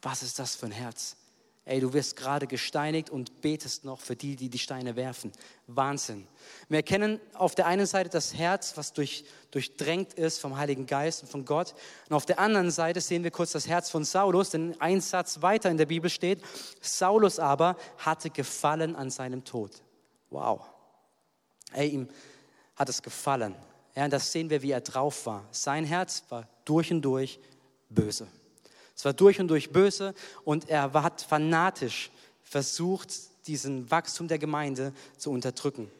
Was 0.00 0.22
ist 0.22 0.38
das 0.38 0.54
für 0.54 0.66
ein 0.66 0.72
Herz? 0.72 1.16
Ey, 1.64 1.78
du 1.78 1.92
wirst 1.92 2.16
gerade 2.16 2.48
gesteinigt 2.48 3.08
und 3.08 3.40
betest 3.40 3.84
noch 3.84 4.00
für 4.00 4.16
die, 4.16 4.34
die 4.34 4.48
die 4.48 4.58
Steine 4.58 4.96
werfen. 4.96 5.30
Wahnsinn. 5.68 6.26
Wir 6.68 6.78
erkennen 6.78 7.20
auf 7.34 7.54
der 7.54 7.66
einen 7.66 7.86
Seite 7.86 8.10
das 8.10 8.34
Herz, 8.34 8.76
was 8.76 8.92
durch, 8.92 9.24
durchdrängt 9.52 10.14
ist 10.14 10.40
vom 10.40 10.56
Heiligen 10.56 10.86
Geist 10.86 11.22
und 11.22 11.28
von 11.28 11.44
Gott. 11.44 11.74
Und 12.08 12.16
auf 12.16 12.26
der 12.26 12.40
anderen 12.40 12.72
Seite 12.72 13.00
sehen 13.00 13.22
wir 13.22 13.30
kurz 13.30 13.52
das 13.52 13.68
Herz 13.68 13.90
von 13.90 14.04
Saulus, 14.04 14.50
denn 14.50 14.74
ein 14.80 15.00
Satz 15.00 15.40
weiter 15.40 15.70
in 15.70 15.76
der 15.76 15.86
Bibel 15.86 16.10
steht, 16.10 16.42
Saulus 16.80 17.38
aber 17.38 17.76
hatte 17.96 18.30
gefallen 18.30 18.96
an 18.96 19.10
seinem 19.10 19.44
Tod. 19.44 19.70
Wow. 20.30 20.62
Ey, 21.72 21.90
ihm 21.90 22.08
hat 22.74 22.88
es 22.88 23.02
gefallen. 23.02 23.54
Ja, 23.94 24.06
und 24.06 24.12
das 24.12 24.32
sehen 24.32 24.50
wir, 24.50 24.62
wie 24.62 24.72
er 24.72 24.80
drauf 24.80 25.26
war. 25.26 25.46
Sein 25.52 25.84
Herz 25.84 26.24
war 26.28 26.48
durch 26.64 26.90
und 26.90 27.02
durch 27.02 27.38
böse. 27.88 28.26
Es 29.02 29.04
war 29.04 29.14
durch 29.14 29.40
und 29.40 29.48
durch 29.48 29.70
böse 29.70 30.14
und 30.44 30.68
er 30.68 30.92
hat 30.92 31.22
fanatisch 31.22 32.12
versucht, 32.44 33.12
diesen 33.48 33.90
Wachstum 33.90 34.28
der 34.28 34.38
Gemeinde 34.38 34.92
zu 35.18 35.32
unterdrücken. 35.32 35.90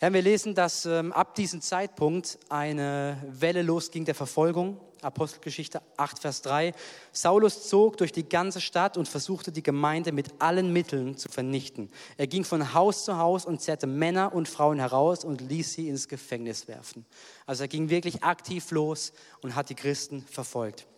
Ja, 0.00 0.12
wir 0.12 0.20
lesen, 0.20 0.56
dass 0.56 0.84
ähm, 0.84 1.12
ab 1.12 1.36
diesem 1.36 1.60
Zeitpunkt 1.60 2.40
eine 2.48 3.22
Welle 3.28 3.62
losging 3.62 4.04
der 4.04 4.16
Verfolgung. 4.16 4.80
Apostelgeschichte 5.00 5.80
8, 5.96 6.18
Vers 6.18 6.42
3. 6.42 6.74
Saulus 7.12 7.68
zog 7.68 7.98
durch 7.98 8.10
die 8.10 8.28
ganze 8.28 8.60
Stadt 8.60 8.96
und 8.96 9.06
versuchte 9.06 9.52
die 9.52 9.62
Gemeinde 9.62 10.10
mit 10.10 10.40
allen 10.40 10.72
Mitteln 10.72 11.16
zu 11.16 11.28
vernichten. 11.28 11.88
Er 12.16 12.26
ging 12.26 12.42
von 12.42 12.74
Haus 12.74 13.04
zu 13.04 13.16
Haus 13.16 13.46
und 13.46 13.60
zerrte 13.60 13.86
Männer 13.86 14.34
und 14.34 14.48
Frauen 14.48 14.80
heraus 14.80 15.22
und 15.22 15.40
ließ 15.40 15.74
sie 15.74 15.88
ins 15.88 16.08
Gefängnis 16.08 16.66
werfen. 16.66 17.06
Also 17.46 17.62
er 17.62 17.68
ging 17.68 17.90
wirklich 17.90 18.24
aktiv 18.24 18.72
los 18.72 19.12
und 19.40 19.54
hat 19.54 19.70
die 19.70 19.76
Christen 19.76 20.22
verfolgt. 20.22 20.88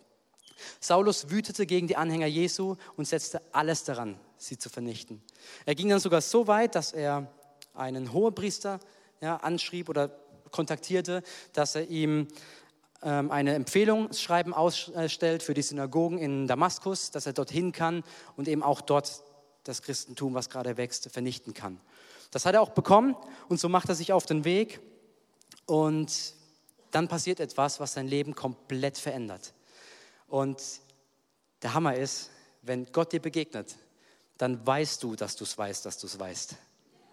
Saulus 0.79 1.29
wütete 1.29 1.65
gegen 1.65 1.87
die 1.87 1.97
Anhänger 1.97 2.27
Jesu 2.27 2.75
und 2.95 3.07
setzte 3.07 3.41
alles 3.53 3.83
daran, 3.83 4.19
sie 4.37 4.57
zu 4.57 4.69
vernichten. 4.69 5.21
Er 5.65 5.75
ging 5.75 5.89
dann 5.89 5.99
sogar 5.99 6.21
so 6.21 6.47
weit, 6.47 6.75
dass 6.75 6.93
er 6.93 7.31
einen 7.73 8.13
Hohepriester 8.13 8.79
ja, 9.21 9.37
anschrieb 9.37 9.89
oder 9.89 10.11
kontaktierte, 10.51 11.23
dass 11.53 11.75
er 11.75 11.89
ihm 11.89 12.27
ähm, 13.03 13.31
eine 13.31 13.53
Empfehlungsschreiben 13.55 14.53
ausstellt 14.53 15.43
für 15.43 15.53
die 15.53 15.61
Synagogen 15.61 16.17
in 16.17 16.47
Damaskus, 16.47 17.11
dass 17.11 17.25
er 17.25 17.33
dorthin 17.33 17.71
kann 17.71 18.03
und 18.35 18.47
eben 18.47 18.63
auch 18.63 18.81
dort 18.81 19.23
das 19.63 19.81
Christentum, 19.81 20.33
was 20.33 20.49
gerade 20.49 20.77
wächst, 20.77 21.09
vernichten 21.11 21.53
kann. 21.53 21.79
Das 22.31 22.45
hat 22.45 22.55
er 22.55 22.61
auch 22.61 22.69
bekommen 22.69 23.15
und 23.49 23.59
so 23.59 23.69
macht 23.69 23.89
er 23.89 23.95
sich 23.95 24.13
auf 24.13 24.25
den 24.25 24.45
Weg 24.45 24.79
und 25.65 26.33
dann 26.91 27.07
passiert 27.07 27.39
etwas, 27.39 27.79
was 27.79 27.93
sein 27.93 28.07
Leben 28.07 28.35
komplett 28.35 28.97
verändert. 28.97 29.53
Und 30.35 30.61
der 31.61 31.73
Hammer 31.73 31.95
ist, 31.95 32.29
wenn 32.61 32.91
Gott 32.91 33.13
dir 33.13 33.21
begegnet, 33.21 33.73
dann 34.37 34.67
weißt 34.67 35.01
du, 35.01 35.15
dass 35.15 35.37
du 35.37 35.45
es 35.45 35.57
weißt, 35.57 35.85
dass 35.85 35.97
du 35.97 36.07
es 36.07 36.19
weißt. 36.19 36.57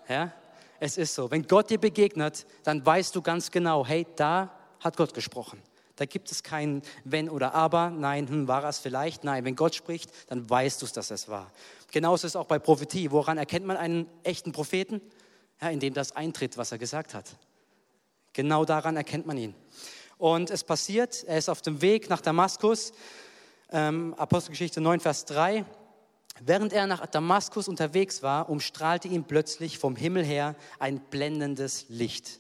Ja? 0.08 0.32
Es 0.80 0.96
ist 0.96 1.14
so. 1.14 1.30
Wenn 1.30 1.46
Gott 1.46 1.70
dir 1.70 1.78
begegnet, 1.78 2.46
dann 2.64 2.84
weißt 2.84 3.14
du 3.14 3.22
ganz 3.22 3.52
genau, 3.52 3.86
hey, 3.86 4.08
da 4.16 4.50
hat 4.80 4.96
Gott 4.96 5.14
gesprochen. 5.14 5.62
Da 5.94 6.04
gibt 6.04 6.32
es 6.32 6.42
kein 6.42 6.82
Wenn 7.04 7.30
oder 7.30 7.54
Aber. 7.54 7.90
Nein, 7.90 8.26
hm, 8.28 8.48
war 8.48 8.64
es 8.64 8.80
vielleicht? 8.80 9.22
Nein, 9.22 9.44
wenn 9.44 9.54
Gott 9.54 9.76
spricht, 9.76 10.10
dann 10.26 10.50
weißt 10.50 10.82
du 10.82 10.86
es, 10.86 10.92
dass 10.92 11.12
es 11.12 11.28
war. 11.28 11.52
Genauso 11.92 12.26
ist 12.26 12.32
es 12.32 12.36
auch 12.36 12.46
bei 12.46 12.58
Prophetie. 12.58 13.12
Woran 13.12 13.38
erkennt 13.38 13.64
man 13.64 13.76
einen 13.76 14.08
echten 14.24 14.50
Propheten? 14.50 15.00
Ja, 15.60 15.70
indem 15.70 15.94
das 15.94 16.10
eintritt, 16.16 16.58
was 16.58 16.72
er 16.72 16.78
gesagt 16.78 17.14
hat. 17.14 17.36
Genau 18.32 18.64
daran 18.64 18.96
erkennt 18.96 19.26
man 19.26 19.38
ihn. 19.38 19.54
Und 20.22 20.50
es 20.50 20.62
passiert, 20.62 21.24
er 21.24 21.36
ist 21.36 21.48
auf 21.48 21.62
dem 21.62 21.82
Weg 21.82 22.08
nach 22.08 22.20
Damaskus, 22.20 22.92
ähm, 23.72 24.14
Apostelgeschichte 24.14 24.80
9, 24.80 25.00
Vers 25.00 25.24
3. 25.24 25.64
Während 26.40 26.72
er 26.72 26.86
nach 26.86 27.04
Damaskus 27.06 27.66
unterwegs 27.66 28.22
war, 28.22 28.48
umstrahlte 28.48 29.08
ihn 29.08 29.24
plötzlich 29.24 29.78
vom 29.78 29.96
Himmel 29.96 30.24
her 30.24 30.54
ein 30.78 31.00
blendendes 31.00 31.86
Licht. 31.88 32.38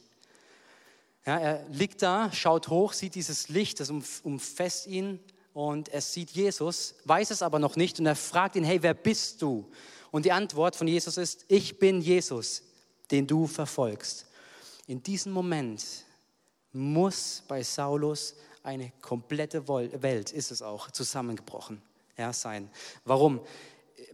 Ja, 1.26 1.40
er 1.40 1.66
liegt 1.70 2.02
da, 2.02 2.30
schaut 2.30 2.68
hoch, 2.68 2.92
sieht 2.92 3.16
dieses 3.16 3.48
Licht, 3.48 3.80
das 3.80 3.90
umfasst 3.90 4.86
ihn 4.86 5.18
und 5.52 5.88
er 5.88 6.02
sieht 6.02 6.30
Jesus, 6.30 6.94
weiß 7.06 7.32
es 7.32 7.42
aber 7.42 7.58
noch 7.58 7.74
nicht 7.74 7.98
und 7.98 8.06
er 8.06 8.14
fragt 8.14 8.54
ihn, 8.54 8.62
hey, 8.62 8.80
wer 8.84 8.94
bist 8.94 9.42
du? 9.42 9.68
Und 10.12 10.24
die 10.24 10.30
Antwort 10.30 10.76
von 10.76 10.86
Jesus 10.86 11.16
ist, 11.16 11.46
ich 11.48 11.80
bin 11.80 12.00
Jesus, 12.00 12.62
den 13.10 13.26
du 13.26 13.48
verfolgst. 13.48 14.26
In 14.86 15.02
diesem 15.02 15.32
Moment 15.32 15.82
muss 16.72 17.42
bei 17.48 17.62
Saulus 17.62 18.34
eine 18.62 18.92
komplette 19.00 19.66
Welt, 19.68 20.32
ist 20.32 20.50
es 20.50 20.62
auch, 20.62 20.90
zusammengebrochen 20.90 21.82
ja, 22.16 22.32
sein. 22.32 22.70
Warum? 23.04 23.40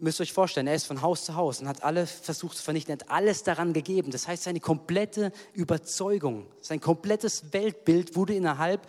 müsst 0.00 0.20
ihr 0.20 0.22
euch 0.22 0.32
vorstellen, 0.32 0.66
er 0.66 0.74
ist 0.74 0.86
von 0.86 1.02
Haus 1.02 1.24
zu 1.24 1.34
Haus 1.34 1.60
und 1.60 1.68
hat 1.68 1.82
alle 1.82 2.06
versucht 2.06 2.56
zu 2.56 2.62
vernichten, 2.62 2.92
er 2.92 3.04
hat 3.04 3.10
alles 3.10 3.42
daran 3.42 3.72
gegeben. 3.72 4.10
Das 4.10 4.28
heißt, 4.28 4.44
seine 4.44 4.60
komplette 4.60 5.32
Überzeugung, 5.54 6.46
sein 6.60 6.80
komplettes 6.80 7.52
Weltbild 7.52 8.16
wurde 8.16 8.34
innerhalb, 8.34 8.86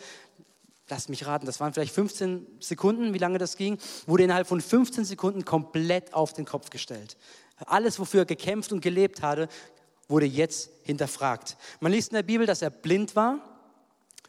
lasst 0.87 1.09
mich 1.09 1.25
raten, 1.25 1.45
das 1.45 1.59
waren 1.59 1.73
vielleicht 1.73 1.93
15 1.93 2.45
Sekunden, 2.59 3.13
wie 3.13 3.19
lange 3.19 3.37
das 3.37 3.57
ging, 3.57 3.77
wurde 4.07 4.23
innerhalb 4.23 4.47
von 4.47 4.61
15 4.61 5.05
Sekunden 5.05 5.45
komplett 5.45 6.13
auf 6.13 6.33
den 6.33 6.45
Kopf 6.45 6.69
gestellt. 6.69 7.17
Alles, 7.65 7.99
wofür 7.99 8.21
er 8.21 8.25
gekämpft 8.25 8.71
und 8.71 8.81
gelebt 8.81 9.21
hatte, 9.21 9.47
wurde 10.07 10.25
jetzt 10.25 10.71
hinterfragt. 10.83 11.57
Man 11.79 11.91
liest 11.91 12.11
in 12.11 12.15
der 12.15 12.23
Bibel, 12.23 12.47
dass 12.47 12.61
er 12.61 12.69
blind 12.69 13.15
war 13.15 13.48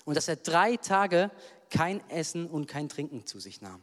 und 0.04 0.16
dass 0.16 0.28
er 0.28 0.37
drei 0.37 0.76
Tage 0.76 1.30
kein 1.71 2.00
Essen 2.11 2.47
und 2.47 2.66
kein 2.66 2.88
Trinken 2.88 3.26
zu 3.26 3.38
sich 3.40 3.61
nahm. 3.61 3.80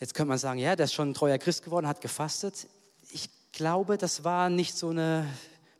Jetzt 0.00 0.14
könnte 0.14 0.28
man 0.28 0.38
sagen, 0.38 0.60
ja, 0.60 0.76
der 0.76 0.84
ist 0.84 0.94
schon 0.94 1.10
ein 1.10 1.14
treuer 1.14 1.38
Christ 1.38 1.64
geworden, 1.64 1.88
hat 1.88 2.00
gefastet. 2.00 2.68
Ich 3.10 3.30
glaube, 3.52 3.98
das 3.98 4.22
war 4.24 4.48
nicht 4.48 4.76
so 4.76 4.90
eine 4.90 5.26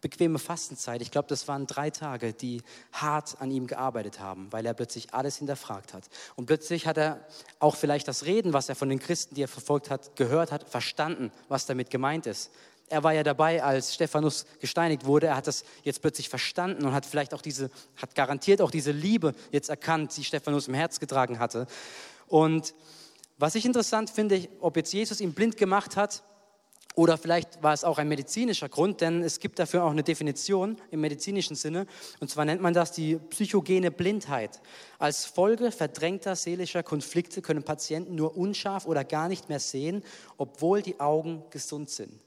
bequeme 0.01 0.39
Fastenzeit. 0.39 1.03
Ich 1.03 1.11
glaube, 1.11 1.29
das 1.29 1.49
waren 1.49 1.67
drei 1.67 1.91
Tage, 1.91 2.33
die 2.33 2.63
hart 2.93 3.41
an 3.41 3.51
ihm 3.51 3.67
gearbeitet 3.67 4.21
haben, 4.21 4.53
weil 4.53 4.65
er 4.67 4.75
plötzlich 4.75 5.15
alles 5.15 5.37
hinterfragt 5.37 5.95
hat. 5.95 6.09
Und 6.37 6.47
plötzlich 6.47 6.87
hat 6.87 6.99
er 6.99 7.27
auch 7.59 7.77
vielleicht 7.77 8.09
das 8.09 8.25
Reden, 8.25 8.53
was 8.53 8.69
er 8.69 8.77
von 8.77 8.89
den 8.89 8.99
Christen, 8.99 9.35
die 9.35 9.43
er 9.43 9.49
verfolgt 9.49 9.91
hat, 9.91 10.17
gehört 10.17 10.53
hat, 10.53 10.69
verstanden, 10.69 11.33
was 11.49 11.67
damit 11.67 11.91
gemeint 11.91 12.27
ist. 12.27 12.51
Er 12.89 13.03
war 13.03 13.13
ja 13.13 13.23
dabei, 13.23 13.63
als 13.63 13.95
Stephanus 13.95 14.47
gesteinigt 14.61 15.05
wurde. 15.05 15.29
Er 15.29 15.37
hat 15.37 15.47
das 15.47 15.65
jetzt 15.83 16.01
plötzlich 16.01 16.29
verstanden 16.29 16.87
und 16.87 16.93
hat 16.93 17.07
vielleicht 17.07 17.35
auch 17.35 17.43
diese, 17.43 17.71
hat 17.97 18.15
garantiert 18.15 18.61
auch 18.61 18.71
diese 18.71 18.93
Liebe 18.93 19.35
jetzt 19.53 19.69
erkannt, 19.69 20.17
die 20.17 20.25
Stephanus 20.25 20.69
im 20.69 20.75
Herz 20.75 21.01
getragen 21.01 21.39
hatte. 21.39 21.67
Und 22.27 22.75
was 23.37 23.55
ich 23.55 23.65
interessant 23.65 24.11
finde, 24.11 24.49
ob 24.61 24.77
jetzt 24.77 24.93
Jesus 24.93 25.21
ihn 25.21 25.33
blind 25.33 25.57
gemacht 25.57 25.97
hat 25.97 26.23
oder 26.99 27.17
vielleicht 27.17 27.63
war 27.63 27.73
es 27.73 27.85
auch 27.85 27.99
ein 27.99 28.09
medizinischer 28.09 28.69
Grund, 28.69 29.01
denn 29.01 29.23
es 29.23 29.39
gibt 29.39 29.61
dafür 29.61 29.85
auch 29.85 29.93
eine 29.93 30.03
Definition 30.03 30.77
im 30.91 31.01
medizinischen 31.01 31.55
Sinne. 31.55 31.87
Und 32.19 32.29
zwar 32.29 32.45
nennt 32.45 32.61
man 32.61 32.75
das 32.75 32.91
die 32.91 33.15
psychogene 33.31 33.93
Blindheit. 33.93 34.61
Als 34.99 35.25
Folge 35.25 35.71
verdrängter 35.71 36.35
seelischer 36.35 36.83
Konflikte 36.83 37.41
können 37.41 37.63
Patienten 37.63 38.17
nur 38.17 38.37
unscharf 38.37 38.85
oder 38.85 39.05
gar 39.05 39.29
nicht 39.29 39.49
mehr 39.49 39.61
sehen, 39.61 40.03
obwohl 40.39 40.83
die 40.83 40.99
Augen 40.99 41.45
gesund 41.51 41.89
sind. 41.89 42.19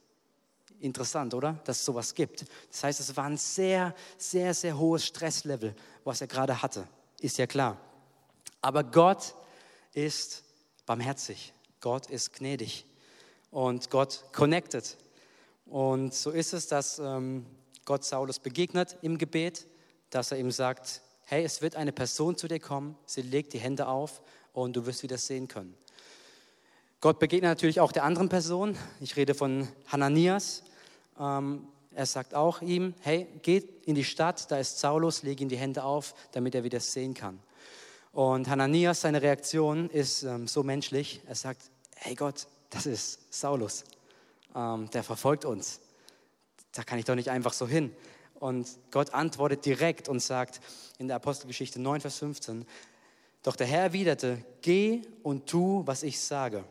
Interessant, 0.82 1.34
oder? 1.34 1.54
Dass 1.64 1.80
es 1.80 1.86
sowas 1.86 2.14
gibt. 2.14 2.46
Das 2.72 2.84
heißt, 2.84 3.00
es 3.00 3.16
war 3.16 3.26
ein 3.26 3.38
sehr, 3.38 3.96
sehr, 4.18 4.54
sehr 4.54 4.78
hohes 4.78 5.06
Stresslevel, 5.06 5.76
was 6.04 6.22
er 6.22 6.28
gerade 6.28 6.62
hatte. 6.62 6.88
Ist 7.20 7.38
ja 7.38 7.46
klar. 7.46 7.78
Aber 8.62 8.84
Gott 8.84 9.36
ist 9.94 10.44
barmherzig. 10.86 11.54
Gott 11.80 12.08
ist 12.08 12.34
gnädig 12.34 12.86
und 13.52 13.90
Gott 13.90 14.24
connected. 14.34 14.98
Und 15.66 16.14
so 16.14 16.32
ist 16.32 16.54
es, 16.54 16.68
dass 16.68 17.00
ähm, 17.00 17.46
Gott 17.86 18.04
Saulus 18.04 18.40
begegnet 18.40 18.98
im 19.02 19.18
Gebet, 19.18 19.68
dass 20.10 20.32
er 20.32 20.38
ihm 20.38 20.52
sagt, 20.52 21.02
hey, 21.26 21.44
es 21.44 21.62
wird 21.62 21.76
eine 21.76 21.92
Person 21.92 22.38
zu 22.38 22.48
dir 22.48 22.60
kommen, 22.60 22.98
sie 23.06 23.22
legt 23.22 23.54
die 23.54 23.60
Hände 23.60 23.88
auf 23.88 24.22
und 24.54 24.76
du 24.76 24.86
wirst 24.86 25.04
wieder 25.04 25.18
sehen 25.18 25.48
können. 25.48 25.76
Gott 27.00 27.20
begegnet 27.20 27.50
natürlich 27.50 27.80
auch 27.80 27.92
der 27.92 28.04
anderen 28.04 28.30
Person. 28.30 28.78
Ich 29.00 29.16
rede 29.16 29.34
von 29.34 29.68
Hananias. 29.88 30.64
Ähm, 31.22 31.68
er 31.94 32.06
sagt 32.06 32.34
auch 32.34 32.62
ihm, 32.62 32.94
hey, 33.02 33.28
geh 33.44 33.64
in 33.86 33.96
die 33.96 34.04
Stadt, 34.04 34.50
da 34.50 34.58
ist 34.58 34.80
Saulus, 34.80 35.24
leg 35.24 35.40
ihm 35.40 35.50
die 35.50 35.58
Hände 35.58 35.84
auf, 35.84 36.16
damit 36.32 36.56
er 36.56 36.64
wieder 36.64 36.80
sehen 36.80 37.14
kann. 37.14 37.40
Und 38.12 38.50
Hananias, 38.50 39.02
seine 39.02 39.22
Reaktion 39.22 39.90
ist 39.90 40.24
ähm, 40.24 40.48
so 40.48 40.64
menschlich. 40.64 41.22
Er 41.28 41.36
sagt, 41.36 41.62
hey 41.96 42.16
Gott, 42.16 42.48
das 42.70 42.86
ist 42.86 43.34
Saulus. 43.34 43.84
Ähm, 44.56 44.90
der 44.90 45.04
verfolgt 45.04 45.46
uns. 45.46 45.80
Da 46.74 46.84
kann 46.84 46.98
ich 46.98 47.06
doch 47.06 47.16
nicht 47.16 47.30
einfach 47.30 47.54
so 47.54 47.68
hin. 47.68 47.94
Und 48.40 48.68
Gott 48.90 49.14
antwortet 49.14 49.66
direkt 49.66 50.10
und 50.10 50.20
sagt 50.20 50.62
in 50.98 51.08
der 51.08 51.18
Apostelgeschichte 51.18 51.80
9, 51.80 52.02
Vers 52.02 52.18
15, 52.18 52.66
doch 53.44 53.56
der 53.56 53.68
Herr 53.68 53.84
erwiderte, 53.84 54.44
geh 54.62 55.02
und 55.24 55.48
tu, 55.48 55.84
was 55.86 56.04
ich 56.04 56.20
sage. 56.20 56.64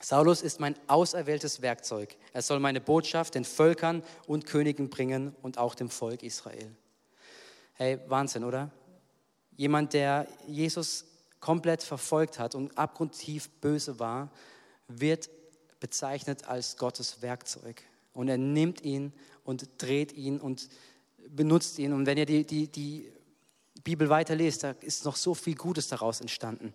Saulus 0.00 0.42
ist 0.42 0.60
mein 0.60 0.76
auserwähltes 0.86 1.60
Werkzeug. 1.60 2.16
Er 2.32 2.42
soll 2.42 2.60
meine 2.60 2.80
Botschaft 2.80 3.34
den 3.34 3.44
Völkern 3.44 4.02
und 4.26 4.46
Königen 4.46 4.90
bringen 4.90 5.34
und 5.42 5.58
auch 5.58 5.74
dem 5.74 5.90
Volk 5.90 6.22
Israel. 6.22 6.70
Hey, 7.74 7.98
Wahnsinn, 8.06 8.44
oder? 8.44 8.70
Jemand, 9.56 9.92
der 9.92 10.28
Jesus 10.46 11.04
komplett 11.40 11.82
verfolgt 11.82 12.38
hat 12.38 12.54
und 12.54 12.76
abgrundtief 12.78 13.48
böse 13.60 13.98
war, 13.98 14.30
wird 14.86 15.28
bezeichnet 15.80 16.48
als 16.48 16.76
Gottes 16.76 17.22
Werkzeug. 17.22 17.82
Und 18.12 18.28
er 18.28 18.38
nimmt 18.38 18.82
ihn 18.82 19.12
und 19.44 19.68
dreht 19.78 20.12
ihn 20.12 20.40
und 20.40 20.68
benutzt 21.28 21.78
ihn. 21.78 21.92
Und 21.92 22.06
wenn 22.06 22.18
ihr 22.18 22.26
die, 22.26 22.44
die, 22.44 22.68
die 22.68 23.12
Bibel 23.82 24.08
weiterlest, 24.08 24.64
da 24.64 24.74
ist 24.80 25.04
noch 25.04 25.16
so 25.16 25.34
viel 25.34 25.54
Gutes 25.54 25.88
daraus 25.88 26.20
entstanden. 26.20 26.72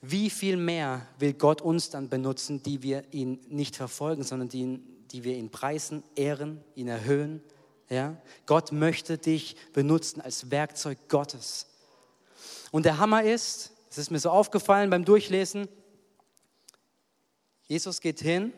Wie 0.00 0.30
viel 0.30 0.56
mehr 0.56 1.06
will 1.18 1.32
Gott 1.32 1.60
uns 1.60 1.90
dann 1.90 2.08
benutzen, 2.08 2.62
die 2.62 2.82
wir 2.82 3.12
ihn 3.12 3.40
nicht 3.48 3.74
verfolgen, 3.74 4.22
sondern 4.22 4.48
die, 4.48 4.80
die 5.10 5.24
wir 5.24 5.36
ihn 5.36 5.50
preisen, 5.50 6.04
ehren, 6.14 6.62
ihn 6.76 6.88
erhöhen? 6.88 7.42
Ja? 7.88 8.16
Gott 8.46 8.70
möchte 8.70 9.18
dich 9.18 9.56
benutzen 9.72 10.20
als 10.20 10.50
Werkzeug 10.50 10.98
Gottes. 11.08 11.66
Und 12.70 12.84
der 12.84 12.98
Hammer 12.98 13.24
ist, 13.24 13.72
es 13.90 13.98
ist 13.98 14.10
mir 14.10 14.20
so 14.20 14.30
aufgefallen 14.30 14.90
beim 14.90 15.04
Durchlesen, 15.04 15.68
Jesus 17.66 18.00
geht 18.00 18.20
hin 18.20 18.52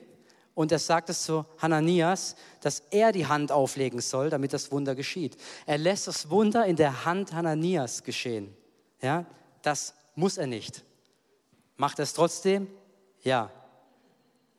und 0.55 0.71
er 0.71 0.79
sagt 0.79 1.11
es 1.11 1.25
zu 1.25 1.45
Hananias, 1.59 2.37
dass 2.61 2.81
er 2.91 3.13
die 3.13 3.27
Hand 3.27 3.51
auflegen 3.51 4.01
soll, 4.01 4.31
damit 4.31 4.53
das 4.53 4.71
Wunder 4.71 4.95
geschieht. 4.95 5.37
Er 5.67 5.79
lässt 5.79 6.07
das 6.07 6.31
Wunder 6.31 6.67
in 6.67 6.77
der 6.77 7.05
Hand 7.05 7.33
Hananias 7.33 8.05
geschehen. 8.05 8.55
Ja, 9.01 9.27
das 9.63 9.95
muss 10.15 10.37
er 10.37 10.47
nicht. 10.47 10.85
Macht 11.81 11.99
er 11.99 12.03
es 12.03 12.13
trotzdem? 12.13 12.69
Ja. 13.23 13.51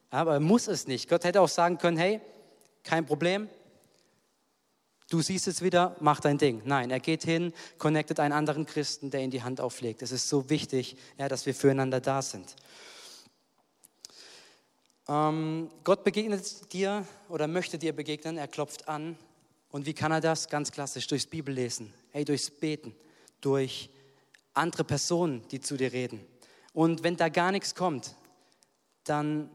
Aber 0.10 0.34
er 0.34 0.40
muss 0.40 0.68
es 0.68 0.88
nicht. 0.88 1.08
Gott 1.08 1.24
hätte 1.24 1.40
auch 1.40 1.48
sagen 1.48 1.78
können, 1.78 1.96
hey, 1.96 2.20
kein 2.84 3.06
Problem, 3.06 3.48
du 5.08 5.22
siehst 5.22 5.48
es 5.48 5.62
wieder, 5.62 5.96
mach 6.00 6.20
dein 6.20 6.40
Ding. 6.40 6.64
Nein, 6.66 6.90
er 6.90 7.00
geht 7.00 7.24
hin, 7.24 7.54
connectet 7.78 8.20
einen 8.20 8.34
anderen 8.34 8.66
Christen, 8.66 9.12
der 9.12 9.22
ihm 9.22 9.30
die 9.30 9.44
Hand 9.44 9.62
auflegt. 9.62 10.02
Es 10.02 10.12
ist 10.12 10.30
so 10.30 10.50
wichtig, 10.50 10.98
ja, 11.20 11.30
dass 11.30 11.46
wir 11.46 11.54
füreinander 11.54 12.02
da 12.02 12.24
sind. 12.24 12.56
Ähm, 15.08 15.70
Gott 15.84 16.04
begegnet 16.04 16.74
dir 16.74 17.06
oder 17.30 17.48
möchte 17.48 17.78
dir 17.78 17.96
begegnen, 17.96 18.40
er 18.40 18.48
klopft 18.48 18.88
an. 18.88 19.16
Und 19.70 19.86
wie 19.86 19.94
kann 19.94 20.12
er 20.12 20.22
das? 20.22 20.50
Ganz 20.50 20.72
klassisch, 20.72 21.06
durchs 21.06 21.28
Bibellesen, 21.28 21.94
hey, 22.14 22.26
durchs 22.26 22.50
Beten, 22.50 22.96
durch 23.42 23.92
andere 24.56 24.84
Personen, 24.84 25.48
die 25.50 25.62
zu 25.62 25.78
dir 25.78 25.94
reden. 25.94 26.31
Und 26.74 27.04
wenn 27.04 27.18
da 27.18 27.30
gar 27.30 27.52
nichts 27.52 27.76
kommt, 27.76 28.16
dann 29.04 29.50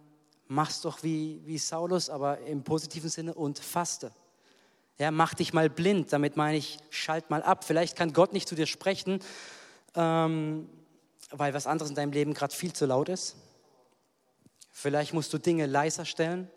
mach's 0.49 0.81
doch 0.81 1.03
wie, 1.03 1.41
wie 1.45 1.59
Saulus, 1.59 2.11
aber 2.11 2.39
im 2.41 2.63
positiven 2.63 3.11
Sinne 3.11 3.35
und 3.35 3.59
faste. 3.59 4.13
Ja, 4.99 5.11
mach 5.11 5.35
dich 5.35 5.53
mal 5.53 5.69
blind, 5.69 6.13
damit 6.13 6.37
meine 6.37 6.57
ich, 6.57 6.79
schalt 6.91 7.29
mal 7.29 7.43
ab. 7.43 7.65
Vielleicht 7.65 7.97
kann 7.97 8.13
Gott 8.13 8.33
nicht 8.33 8.49
zu 8.49 8.55
dir 8.55 8.67
sprechen, 8.67 9.21
ähm, 9.95 10.69
weil 11.31 11.53
was 11.53 11.67
anderes 11.67 11.91
in 11.91 11.97
deinem 11.97 12.13
Leben 12.13 12.33
gerade 12.33 12.55
viel 12.55 12.73
zu 12.73 12.87
laut 12.87 13.09
ist. 13.09 13.37
Vielleicht 14.71 15.13
musst 15.13 15.33
du 15.33 15.39
Dinge 15.39 15.67
leiser 15.67 16.05
stellen. 16.05 16.51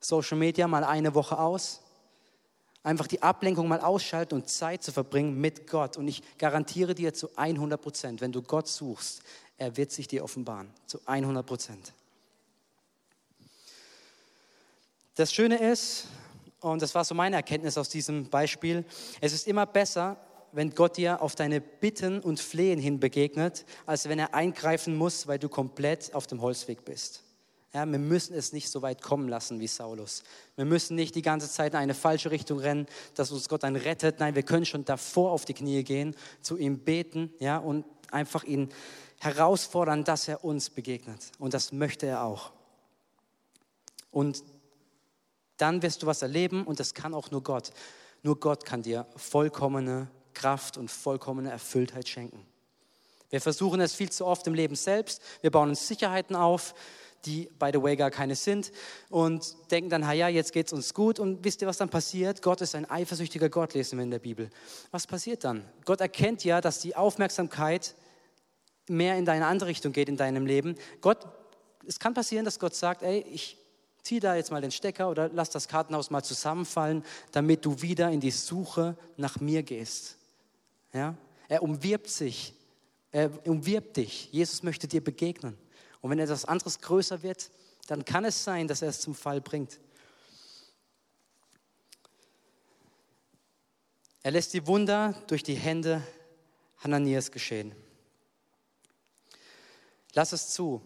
Social 0.00 0.38
Media 0.38 0.66
mal 0.66 0.84
eine 0.84 1.14
Woche 1.14 1.38
aus. 1.38 1.82
Einfach 2.84 3.06
die 3.06 3.22
Ablenkung 3.22 3.68
mal 3.68 3.80
ausschalten 3.80 4.34
und 4.34 4.48
Zeit 4.48 4.82
zu 4.82 4.90
verbringen 4.90 5.40
mit 5.40 5.68
Gott. 5.68 5.96
Und 5.96 6.08
ich 6.08 6.22
garantiere 6.38 6.96
dir 6.96 7.14
zu 7.14 7.36
100 7.36 7.80
Prozent, 7.80 8.20
wenn 8.20 8.32
du 8.32 8.42
Gott 8.42 8.66
suchst, 8.66 9.22
er 9.62 9.76
wird 9.76 9.92
sich 9.92 10.08
dir 10.08 10.24
offenbaren. 10.24 10.68
Zu 10.86 11.00
100 11.06 11.46
Prozent. 11.46 11.92
Das 15.14 15.32
Schöne 15.32 15.56
ist, 15.56 16.08
und 16.60 16.82
das 16.82 16.94
war 16.94 17.04
so 17.04 17.14
meine 17.14 17.36
Erkenntnis 17.36 17.78
aus 17.78 17.88
diesem 17.88 18.28
Beispiel, 18.28 18.84
es 19.20 19.32
ist 19.32 19.46
immer 19.46 19.66
besser, 19.66 20.16
wenn 20.50 20.70
Gott 20.70 20.96
dir 20.96 21.22
auf 21.22 21.36
deine 21.36 21.60
Bitten 21.60 22.20
und 22.20 22.40
Flehen 22.40 22.80
hin 22.80 22.98
begegnet, 22.98 23.64
als 23.86 24.08
wenn 24.08 24.18
er 24.18 24.34
eingreifen 24.34 24.96
muss, 24.96 25.26
weil 25.26 25.38
du 25.38 25.48
komplett 25.48 26.12
auf 26.14 26.26
dem 26.26 26.42
Holzweg 26.42 26.84
bist. 26.84 27.22
Ja, 27.72 27.86
wir 27.86 27.98
müssen 27.98 28.34
es 28.34 28.52
nicht 28.52 28.68
so 28.68 28.82
weit 28.82 29.00
kommen 29.00 29.28
lassen 29.28 29.60
wie 29.60 29.66
Saulus. 29.68 30.24
Wir 30.56 30.66
müssen 30.66 30.94
nicht 30.94 31.14
die 31.14 31.22
ganze 31.22 31.48
Zeit 31.48 31.72
in 31.72 31.78
eine 31.78 31.94
falsche 31.94 32.30
Richtung 32.30 32.58
rennen, 32.58 32.86
dass 33.14 33.30
uns 33.30 33.48
Gott 33.48 33.62
dann 33.62 33.76
rettet. 33.76 34.18
Nein, 34.18 34.34
wir 34.34 34.42
können 34.42 34.66
schon 34.66 34.84
davor 34.84 35.30
auf 35.30 35.44
die 35.46 35.54
Knie 35.54 35.82
gehen, 35.84 36.14
zu 36.42 36.58
ihm 36.58 36.80
beten 36.80 37.32
ja, 37.38 37.56
und 37.58 37.86
einfach 38.10 38.44
ihn 38.44 38.68
herausfordern, 39.22 40.02
dass 40.02 40.26
er 40.26 40.44
uns 40.44 40.68
begegnet. 40.68 41.30
Und 41.38 41.54
das 41.54 41.70
möchte 41.70 42.06
er 42.06 42.24
auch. 42.24 42.50
Und 44.10 44.42
dann 45.58 45.80
wirst 45.82 46.02
du 46.02 46.06
was 46.06 46.22
erleben 46.22 46.64
und 46.66 46.80
das 46.80 46.92
kann 46.92 47.14
auch 47.14 47.30
nur 47.30 47.42
Gott. 47.42 47.70
Nur 48.22 48.38
Gott 48.40 48.64
kann 48.64 48.82
dir 48.82 49.06
vollkommene 49.14 50.08
Kraft 50.34 50.76
und 50.76 50.90
vollkommene 50.90 51.50
Erfülltheit 51.50 52.08
schenken. 52.08 52.44
Wir 53.30 53.40
versuchen 53.40 53.80
es 53.80 53.94
viel 53.94 54.10
zu 54.10 54.26
oft 54.26 54.46
im 54.48 54.54
Leben 54.54 54.74
selbst. 54.74 55.22
Wir 55.40 55.52
bauen 55.52 55.68
uns 55.68 55.86
Sicherheiten 55.86 56.34
auf, 56.34 56.74
die, 57.24 57.48
by 57.60 57.70
the 57.72 57.80
way, 57.80 57.94
gar 57.94 58.10
keine 58.10 58.34
sind 58.34 58.72
und 59.08 59.54
denken 59.70 59.88
dann, 59.88 60.02
ja, 60.16 60.26
jetzt 60.26 60.52
geht 60.52 60.66
es 60.66 60.72
uns 60.72 60.92
gut. 60.92 61.20
Und 61.20 61.44
wisst 61.44 61.62
ihr, 61.62 61.68
was 61.68 61.78
dann 61.78 61.88
passiert? 61.88 62.42
Gott 62.42 62.60
ist 62.60 62.74
ein 62.74 62.90
eifersüchtiger 62.90 63.48
Gott, 63.48 63.74
lesen 63.74 63.98
wir 63.98 64.02
in 64.02 64.10
der 64.10 64.18
Bibel. 64.18 64.50
Was 64.90 65.06
passiert 65.06 65.44
dann? 65.44 65.64
Gott 65.84 66.00
erkennt 66.00 66.42
ja, 66.42 66.60
dass 66.60 66.80
die 66.80 66.96
Aufmerksamkeit 66.96 67.94
mehr 68.92 69.16
in 69.16 69.24
deine 69.24 69.46
andere 69.46 69.68
Richtung 69.68 69.92
geht 69.92 70.08
in 70.08 70.16
deinem 70.16 70.46
Leben. 70.46 70.76
Gott, 71.00 71.26
es 71.86 71.98
kann 71.98 72.14
passieren, 72.14 72.44
dass 72.44 72.60
Gott 72.60 72.74
sagt, 72.74 73.02
ey, 73.02 73.24
ich 73.32 73.56
zieh 74.02 74.20
da 74.20 74.34
jetzt 74.34 74.50
mal 74.50 74.60
den 74.60 74.70
Stecker 74.70 75.08
oder 75.08 75.28
lass 75.32 75.50
das 75.50 75.68
Kartenhaus 75.68 76.10
mal 76.10 76.22
zusammenfallen, 76.22 77.04
damit 77.32 77.64
du 77.64 77.82
wieder 77.82 78.10
in 78.10 78.20
die 78.20 78.30
Suche 78.30 78.96
nach 79.16 79.40
mir 79.40 79.62
gehst. 79.62 80.16
Ja? 80.92 81.16
Er 81.48 81.62
umwirbt 81.62 82.08
sich, 82.08 82.54
er 83.10 83.30
umwirbt 83.46 83.96
dich. 83.96 84.28
Jesus 84.32 84.62
möchte 84.62 84.88
dir 84.88 85.02
begegnen. 85.02 85.56
Und 86.00 86.10
wenn 86.10 86.18
etwas 86.18 86.44
anderes 86.44 86.80
größer 86.80 87.22
wird, 87.22 87.50
dann 87.86 88.04
kann 88.04 88.24
es 88.24 88.42
sein, 88.42 88.68
dass 88.68 88.82
er 88.82 88.88
es 88.88 89.00
zum 89.00 89.14
Fall 89.14 89.40
bringt. 89.40 89.78
Er 94.22 94.30
lässt 94.30 94.54
die 94.54 94.66
Wunder 94.66 95.14
durch 95.26 95.42
die 95.42 95.54
Hände 95.54 96.02
Hananias 96.78 97.30
geschehen. 97.30 97.74
Lass 100.14 100.32
es 100.32 100.50
zu, 100.50 100.82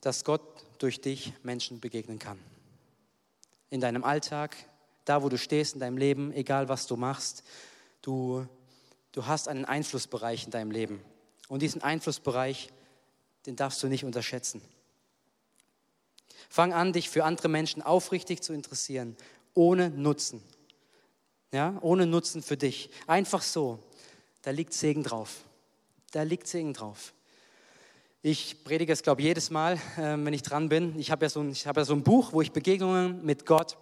dass 0.00 0.24
Gott 0.24 0.42
durch 0.78 1.00
dich 1.00 1.32
Menschen 1.42 1.80
begegnen 1.80 2.18
kann. 2.18 2.38
In 3.70 3.80
deinem 3.80 4.04
Alltag, 4.04 4.56
da 5.04 5.22
wo 5.22 5.28
du 5.28 5.38
stehst 5.38 5.74
in 5.74 5.80
deinem 5.80 5.96
Leben, 5.96 6.32
egal 6.32 6.68
was 6.68 6.86
du 6.86 6.96
machst, 6.96 7.42
du, 8.02 8.46
du 9.12 9.26
hast 9.26 9.48
einen 9.48 9.64
Einflussbereich 9.64 10.44
in 10.44 10.50
deinem 10.50 10.70
Leben. 10.70 11.00
Und 11.48 11.62
diesen 11.62 11.82
Einflussbereich 11.82 12.70
den 13.46 13.56
darfst 13.56 13.82
du 13.82 13.88
nicht 13.88 14.04
unterschätzen. 14.04 14.62
Fang 16.48 16.72
an, 16.72 16.92
dich 16.92 17.08
für 17.08 17.24
andere 17.24 17.48
Menschen 17.48 17.82
aufrichtig 17.82 18.42
zu 18.42 18.52
interessieren, 18.52 19.16
ohne 19.54 19.90
Nutzen. 19.90 20.42
Ja, 21.50 21.78
ohne 21.82 22.06
Nutzen 22.06 22.42
für 22.42 22.56
dich. 22.56 22.90
Einfach 23.06 23.42
so. 23.42 23.78
Da 24.42 24.50
liegt 24.50 24.72
Segen 24.72 25.02
drauf. 25.02 25.44
Da 26.12 26.22
liegt 26.22 26.46
Segen 26.46 26.72
drauf. 26.72 27.12
Ich 28.24 28.62
predige 28.62 28.92
es, 28.92 29.02
glaube 29.02 29.20
ich, 29.20 29.26
jedes 29.26 29.50
Mal, 29.50 29.74
äh, 29.96 30.16
wenn 30.16 30.32
ich 30.32 30.42
dran 30.42 30.68
bin. 30.68 30.96
Ich 30.96 31.10
habe 31.10 31.24
ja, 31.24 31.28
so 31.28 31.40
ein, 31.40 31.52
hab 31.52 31.76
ja 31.76 31.84
so 31.84 31.92
ein 31.92 32.04
Buch, 32.04 32.32
wo 32.32 32.40
ich 32.40 32.52
Begegnungen 32.52 33.24
mit 33.26 33.46
Gott 33.46 33.76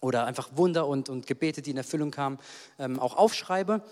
oder 0.00 0.24
einfach 0.24 0.48
Wunder 0.54 0.86
und, 0.86 1.10
und 1.10 1.26
Gebete, 1.26 1.60
die 1.60 1.72
in 1.72 1.76
Erfüllung 1.76 2.10
kamen, 2.10 2.38
ähm, 2.78 2.98
auch 2.98 3.18
aufschreibe. 3.18 3.82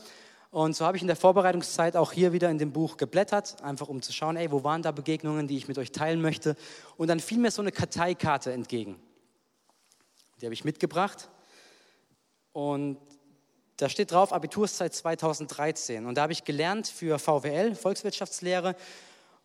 Und 0.51 0.75
so 0.75 0.87
habe 0.87 0.97
ich 0.97 1.03
in 1.03 1.07
der 1.07 1.17
Vorbereitungszeit 1.17 1.99
auch 1.99 2.13
hier 2.13 2.33
wieder 2.33 2.49
in 2.49 2.57
dem 2.57 2.73
Buch 2.73 2.97
geblättert, 2.97 3.63
einfach 3.63 3.89
um 3.91 4.01
zu 4.01 4.15
schauen, 4.15 4.39
ey, 4.39 4.51
wo 4.51 4.65
waren 4.65 4.81
da 4.81 4.91
Begegnungen, 4.91 5.49
die 5.49 5.59
ich 5.59 5.69
mit 5.69 5.77
euch 5.77 5.93
teilen 5.93 6.23
möchte. 6.23 6.57
Und 6.97 7.09
dann 7.09 7.21
fiel 7.21 7.37
mir 7.37 7.51
so 7.51 7.61
eine 7.61 7.71
Karteikarte 7.71 8.55
entgegen. 8.55 8.99
Die 10.41 10.47
habe 10.47 10.55
ich 10.55 10.65
mitgebracht. 10.65 11.29
Und 12.55 12.97
da 13.77 13.91
steht 13.91 14.13
drauf 14.13 14.33
Abiturszeit 14.33 14.95
2013. 14.95 16.07
Und 16.07 16.15
da 16.15 16.23
habe 16.23 16.33
ich 16.33 16.45
gelernt 16.45 16.87
für 16.87 17.19
VWL, 17.19 17.75
Volkswirtschaftslehre. 17.75 18.77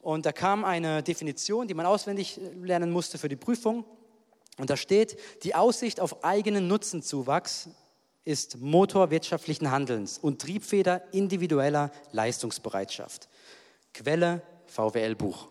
Und 0.02 0.26
da 0.26 0.32
kam 0.32 0.64
eine 0.64 1.04
Definition, 1.04 1.68
die 1.68 1.74
man 1.74 1.86
auswendig 1.86 2.40
lernen 2.62 2.92
musste 2.92 3.18
für 3.18 3.30
die 3.30 3.36
Prüfung. 3.36 3.86
Und 4.58 4.70
da 4.70 4.78
steht, 4.78 5.18
die 5.44 5.56
Aussicht 5.56 6.00
auf 6.00 6.24
eigenen 6.24 6.68
Nutzenzuwachs 6.68 7.70
ist 8.26 8.58
Motor 8.60 9.12
wirtschaftlichen 9.12 9.72
Handelns 9.72 10.18
und 10.18 10.42
Triebfeder 10.42 11.02
individueller 11.14 11.92
Leistungsbereitschaft. 12.12 13.30
Quelle 13.94 14.42
VWL-Buch. 14.68 15.48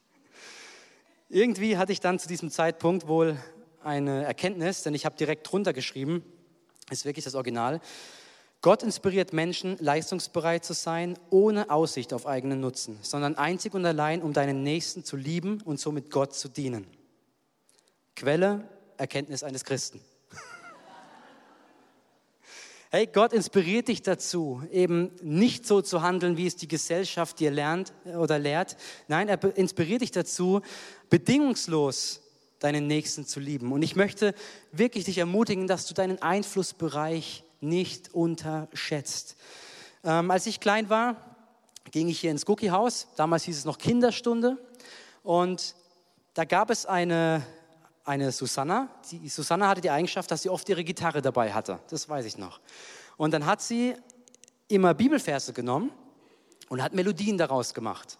Irgendwie 1.28 1.76
hatte 1.76 1.92
ich 1.92 2.00
dann 2.00 2.18
zu 2.18 2.28
diesem 2.28 2.50
Zeitpunkt 2.50 3.08
wohl 3.08 3.36
eine 3.82 4.24
Erkenntnis, 4.24 4.82
denn 4.82 4.94
ich 4.94 5.04
habe 5.04 5.16
direkt 5.16 5.50
drunter 5.50 5.72
geschrieben, 5.72 6.24
ist 6.90 7.04
wirklich 7.04 7.24
das 7.24 7.34
Original. 7.34 7.80
Gott 8.62 8.84
inspiriert 8.84 9.32
Menschen, 9.32 9.76
leistungsbereit 9.80 10.64
zu 10.64 10.72
sein, 10.72 11.18
ohne 11.30 11.68
Aussicht 11.68 12.12
auf 12.12 12.28
eigenen 12.28 12.60
Nutzen, 12.60 12.96
sondern 13.02 13.34
einzig 13.34 13.74
und 13.74 13.84
allein, 13.84 14.22
um 14.22 14.32
deinen 14.32 14.62
Nächsten 14.62 15.04
zu 15.04 15.16
lieben 15.16 15.60
und 15.62 15.80
somit 15.80 16.12
Gott 16.12 16.32
zu 16.32 16.48
dienen. 16.48 16.86
Quelle, 18.14 18.68
Erkenntnis 18.98 19.42
eines 19.42 19.64
Christen. 19.64 20.00
Hey, 22.90 23.08
Gott 23.08 23.32
inspiriert 23.32 23.88
dich 23.88 24.02
dazu, 24.02 24.62
eben 24.70 25.10
nicht 25.22 25.66
so 25.66 25.80
zu 25.80 26.02
handeln, 26.02 26.36
wie 26.36 26.46
es 26.46 26.56
die 26.56 26.68
Gesellschaft 26.68 27.40
dir 27.40 27.50
lernt 27.50 27.92
oder 28.04 28.38
lehrt. 28.38 28.76
Nein, 29.08 29.28
er 29.28 29.42
inspiriert 29.56 30.02
dich 30.02 30.12
dazu, 30.12 30.60
bedingungslos 31.10 32.20
deinen 32.60 32.86
Nächsten 32.86 33.26
zu 33.26 33.40
lieben. 33.40 33.72
Und 33.72 33.82
ich 33.82 33.96
möchte 33.96 34.34
wirklich 34.70 35.06
dich 35.06 35.18
ermutigen, 35.18 35.66
dass 35.66 35.86
du 35.86 35.94
deinen 35.94 36.22
Einflussbereich 36.22 37.44
nicht 37.62 38.12
unterschätzt. 38.14 39.36
Ähm, 40.04 40.30
als 40.30 40.46
ich 40.46 40.60
klein 40.60 40.90
war, 40.90 41.16
ging 41.90 42.08
ich 42.08 42.20
hier 42.20 42.30
ins 42.30 42.46
Cookie-Haus. 42.46 43.08
Damals 43.16 43.44
hieß 43.44 43.58
es 43.58 43.64
noch 43.64 43.78
Kinderstunde. 43.78 44.58
Und 45.22 45.74
da 46.34 46.44
gab 46.44 46.70
es 46.70 46.86
eine 46.86 47.42
eine 48.04 48.32
Susanna. 48.32 48.88
Die 49.10 49.28
Susanna 49.28 49.68
hatte 49.68 49.80
die 49.80 49.90
Eigenschaft, 49.90 50.30
dass 50.30 50.42
sie 50.42 50.48
oft 50.48 50.68
ihre 50.68 50.84
Gitarre 50.84 51.22
dabei 51.22 51.52
hatte. 51.52 51.78
Das 51.88 52.08
weiß 52.08 52.26
ich 52.26 52.38
noch. 52.38 52.60
Und 53.16 53.32
dann 53.32 53.46
hat 53.46 53.62
sie 53.62 53.94
immer 54.68 54.94
Bibelverse 54.94 55.52
genommen 55.52 55.90
und 56.68 56.82
hat 56.82 56.94
Melodien 56.94 57.38
daraus 57.38 57.74
gemacht. 57.74 58.18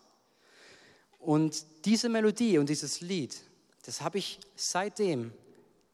Und 1.19 1.65
diese 1.85 2.09
Melodie 2.09 2.59
und 2.59 2.69
dieses 2.69 3.01
Lied, 3.01 3.37
das 3.85 4.01
habe 4.01 4.19
ich 4.19 4.39
seitdem 4.57 5.33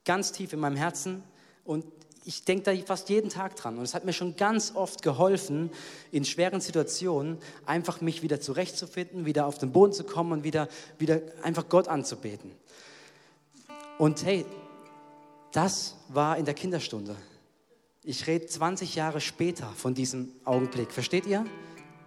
ganz 0.04 0.32
tief 0.32 0.52
in 0.52 0.60
meinem 0.60 0.76
Herzen 0.76 1.22
und 1.64 1.84
ich 2.28 2.44
denke 2.44 2.64
da 2.64 2.84
fast 2.84 3.08
jeden 3.08 3.30
Tag 3.30 3.56
dran. 3.56 3.78
Und 3.78 3.84
es 3.84 3.94
hat 3.94 4.04
mir 4.04 4.12
schon 4.12 4.36
ganz 4.36 4.72
oft 4.74 5.00
geholfen, 5.00 5.70
in 6.12 6.26
schweren 6.26 6.60
Situationen 6.60 7.38
einfach 7.64 8.02
mich 8.02 8.22
wieder 8.22 8.38
zurechtzufinden, 8.38 9.24
wieder 9.24 9.46
auf 9.46 9.56
den 9.56 9.72
Boden 9.72 9.94
zu 9.94 10.04
kommen 10.04 10.32
und 10.32 10.44
wieder, 10.44 10.68
wieder 10.98 11.22
einfach 11.42 11.70
Gott 11.70 11.88
anzubeten. 11.88 12.50
Und 13.96 14.26
hey, 14.26 14.44
das 15.52 15.96
war 16.08 16.36
in 16.36 16.44
der 16.44 16.52
Kinderstunde. 16.52 17.16
Ich 18.04 18.26
rede 18.26 18.44
20 18.44 18.94
Jahre 18.94 19.22
später 19.22 19.72
von 19.74 19.94
diesem 19.94 20.30
Augenblick. 20.44 20.92
Versteht 20.92 21.24
ihr? 21.24 21.46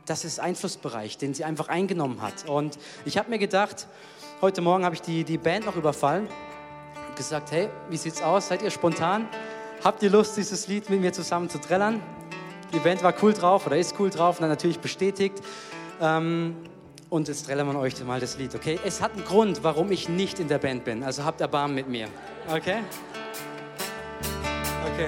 Das 0.06 0.24
ist 0.24 0.40
Einflussbereich, 0.40 1.18
den 1.18 1.34
sie 1.34 1.46
einfach 1.46 1.68
eingenommen 1.68 2.22
hat. 2.22 2.48
Und 2.48 2.78
ich 3.06 3.18
habe 3.18 3.32
mir 3.32 3.40
gedacht, 3.40 3.88
heute 4.40 4.62
Morgen 4.62 4.86
habe 4.86 4.94
ich 4.94 5.02
die, 5.02 5.24
die 5.24 5.40
Band 5.40 5.66
noch 5.66 5.78
überfallen 5.78 6.28
und 7.08 7.16
gesagt, 7.16 7.50
hey, 7.50 7.70
wie 7.90 7.98
sieht's 7.98 8.22
aus? 8.22 8.50
Seid 8.50 8.62
ihr 8.62 8.70
spontan? 8.70 9.28
Habt 9.84 10.04
ihr 10.04 10.12
Lust, 10.12 10.38
dieses 10.38 10.68
Lied 10.68 10.92
mit 10.92 11.02
mir 11.02 11.12
zusammen 11.12 11.50
zu 11.50 11.60
trällern? 11.60 12.00
Die 12.72 12.78
Band 12.78 13.02
war 13.02 13.16
cool 13.24 13.34
drauf 13.34 13.66
oder 13.66 13.78
ist 13.78 13.96
cool 14.00 14.12
drauf 14.12 14.38
und 14.38 14.42
dann 14.42 14.52
natürlich 14.52 14.80
bestätigt. 14.80 15.42
Ähm, 16.00 16.56
und 17.10 17.28
jetzt 17.28 17.48
trällern 17.48 17.66
wir 17.66 17.80
euch 17.80 18.02
mal 18.06 18.20
das 18.20 18.38
Lied, 18.38 18.54
okay? 18.54 18.80
Es 18.86 19.02
hat 19.02 19.14
einen 19.14 19.26
Grund, 19.26 19.64
warum 19.64 19.92
ich 19.92 20.08
nicht 20.08 20.40
in 20.40 20.48
der 20.48 20.60
Band 20.60 20.84
bin. 20.84 21.04
Also 21.04 21.26
habt 21.26 21.42
Erbarmen 21.42 21.74
mit 21.74 21.90
mir, 21.90 22.08
okay? 22.48 22.82
Okay. 24.94 25.08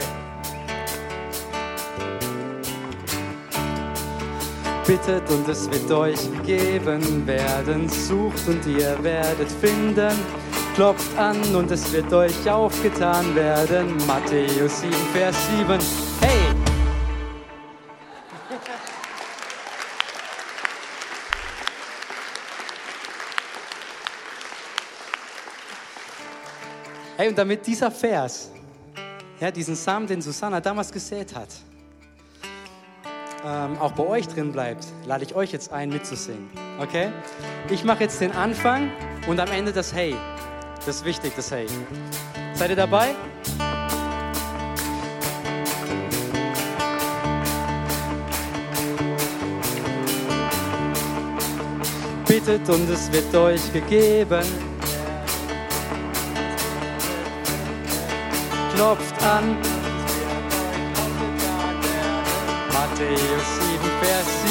Bittet 4.88 5.30
und 5.30 5.48
es 5.48 5.70
wird 5.70 5.92
euch 5.92 6.20
gegeben 6.38 7.28
werden. 7.28 7.88
Sucht 7.88 8.48
und 8.48 8.66
ihr 8.66 9.02
werdet 9.04 9.52
finden. 9.52 10.43
Klopft 10.76 11.16
an 11.20 11.38
und 11.56 11.70
es 11.70 11.92
wird 11.94 12.12
euch 12.12 12.50
aufgetan 12.50 13.36
werden. 13.36 13.96
Matthäus 14.08 14.82
7, 14.82 14.92
Vers 15.14 15.36
7. 15.60 15.80
Hey! 16.20 16.30
Hey, 27.18 27.30
und 27.30 27.38
damit 27.38 27.68
dieser 27.68 27.92
Vers, 27.92 28.50
ja, 29.40 29.52
diesen 29.52 29.76
Samen, 29.76 30.08
den 30.08 30.24
Susanna 30.24 30.60
damals 30.60 30.92
gesät 30.92 31.36
hat, 31.36 31.50
ähm, 33.46 33.78
auch 33.78 33.92
bei 33.92 34.08
euch 34.08 34.28
drin 34.28 34.52
bleibt, 34.52 34.88
lade 35.06 35.24
ich 35.24 35.36
euch 35.36 35.52
jetzt 35.52 35.72
ein, 35.72 35.90
mitzusingen. 35.90 36.50
Okay? 36.80 37.12
Ich 37.70 37.84
mache 37.84 38.06
jetzt 38.06 38.20
den 38.20 38.32
Anfang 38.32 38.90
und 39.28 39.40
am 39.40 39.52
Ende 39.52 39.72
das 39.72 39.94
Hey. 39.94 40.16
Das 40.86 40.98
ist 40.98 41.06
wichtig, 41.06 41.32
das 41.38 41.50
Hey. 41.50 41.65
Seid 42.56 42.72
ihr 42.72 42.76
dabei? 42.76 43.15
Bittet 52.28 52.67
und 52.67 52.89
es 52.89 53.10
wird 53.13 53.34
euch 53.34 53.72
gegeben. 53.72 54.43
Klopft 58.76 59.24
an 59.24 59.56
Matthäus 62.74 63.19
7, 63.19 63.80
Vers 64.02 64.43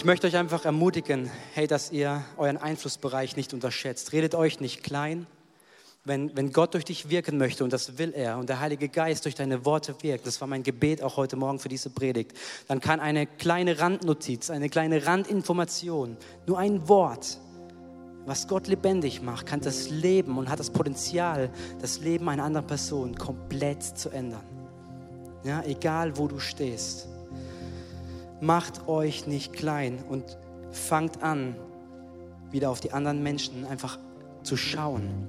Ich 0.00 0.06
möchte 0.06 0.26
euch 0.26 0.36
einfach 0.38 0.64
ermutigen, 0.64 1.30
hey, 1.52 1.66
dass 1.66 1.92
ihr 1.92 2.24
euren 2.38 2.56
Einflussbereich 2.56 3.36
nicht 3.36 3.52
unterschätzt. 3.52 4.14
Redet 4.14 4.34
euch 4.34 4.58
nicht 4.58 4.82
klein. 4.82 5.26
Wenn, 6.06 6.34
wenn 6.34 6.54
Gott 6.54 6.72
durch 6.72 6.86
dich 6.86 7.10
wirken 7.10 7.36
möchte, 7.36 7.64
und 7.64 7.72
das 7.74 7.98
will 7.98 8.14
er, 8.16 8.38
und 8.38 8.48
der 8.48 8.60
Heilige 8.60 8.88
Geist 8.88 9.26
durch 9.26 9.34
deine 9.34 9.66
Worte 9.66 9.94
wirkt, 10.00 10.26
das 10.26 10.40
war 10.40 10.48
mein 10.48 10.62
Gebet 10.62 11.02
auch 11.02 11.18
heute 11.18 11.36
Morgen 11.36 11.58
für 11.58 11.68
diese 11.68 11.90
Predigt, 11.90 12.32
dann 12.66 12.80
kann 12.80 12.98
eine 12.98 13.26
kleine 13.26 13.78
Randnotiz, 13.78 14.48
eine 14.48 14.70
kleine 14.70 15.04
Randinformation, 15.04 16.16
nur 16.46 16.58
ein 16.58 16.88
Wort, 16.88 17.36
was 18.24 18.48
Gott 18.48 18.68
lebendig 18.68 19.20
macht, 19.20 19.44
kann 19.44 19.60
das 19.60 19.90
Leben 19.90 20.38
und 20.38 20.48
hat 20.48 20.60
das 20.60 20.70
Potenzial, 20.70 21.50
das 21.78 22.00
Leben 22.00 22.26
einer 22.30 22.44
anderen 22.44 22.66
Person 22.66 23.16
komplett 23.16 23.82
zu 23.82 24.08
ändern. 24.08 24.46
Ja, 25.44 25.62
egal 25.64 26.16
wo 26.16 26.26
du 26.26 26.38
stehst. 26.38 27.09
Macht 28.40 28.88
euch 28.88 29.26
nicht 29.26 29.52
klein 29.52 30.02
und 30.08 30.38
fangt 30.72 31.22
an, 31.22 31.56
wieder 32.50 32.70
auf 32.70 32.80
die 32.80 32.92
anderen 32.92 33.22
Menschen 33.22 33.66
einfach 33.66 33.98
zu 34.42 34.56
schauen. 34.56 35.28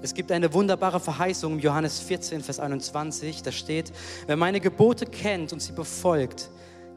Es 0.00 0.14
gibt 0.14 0.30
eine 0.30 0.54
wunderbare 0.54 1.00
Verheißung 1.00 1.54
im 1.54 1.58
Johannes 1.58 1.98
14, 2.00 2.42
Vers 2.42 2.60
21. 2.60 3.42
Da 3.42 3.50
steht, 3.50 3.92
wer 4.26 4.36
meine 4.36 4.60
Gebote 4.60 5.06
kennt 5.06 5.52
und 5.52 5.60
sie 5.60 5.72
befolgt, 5.72 6.50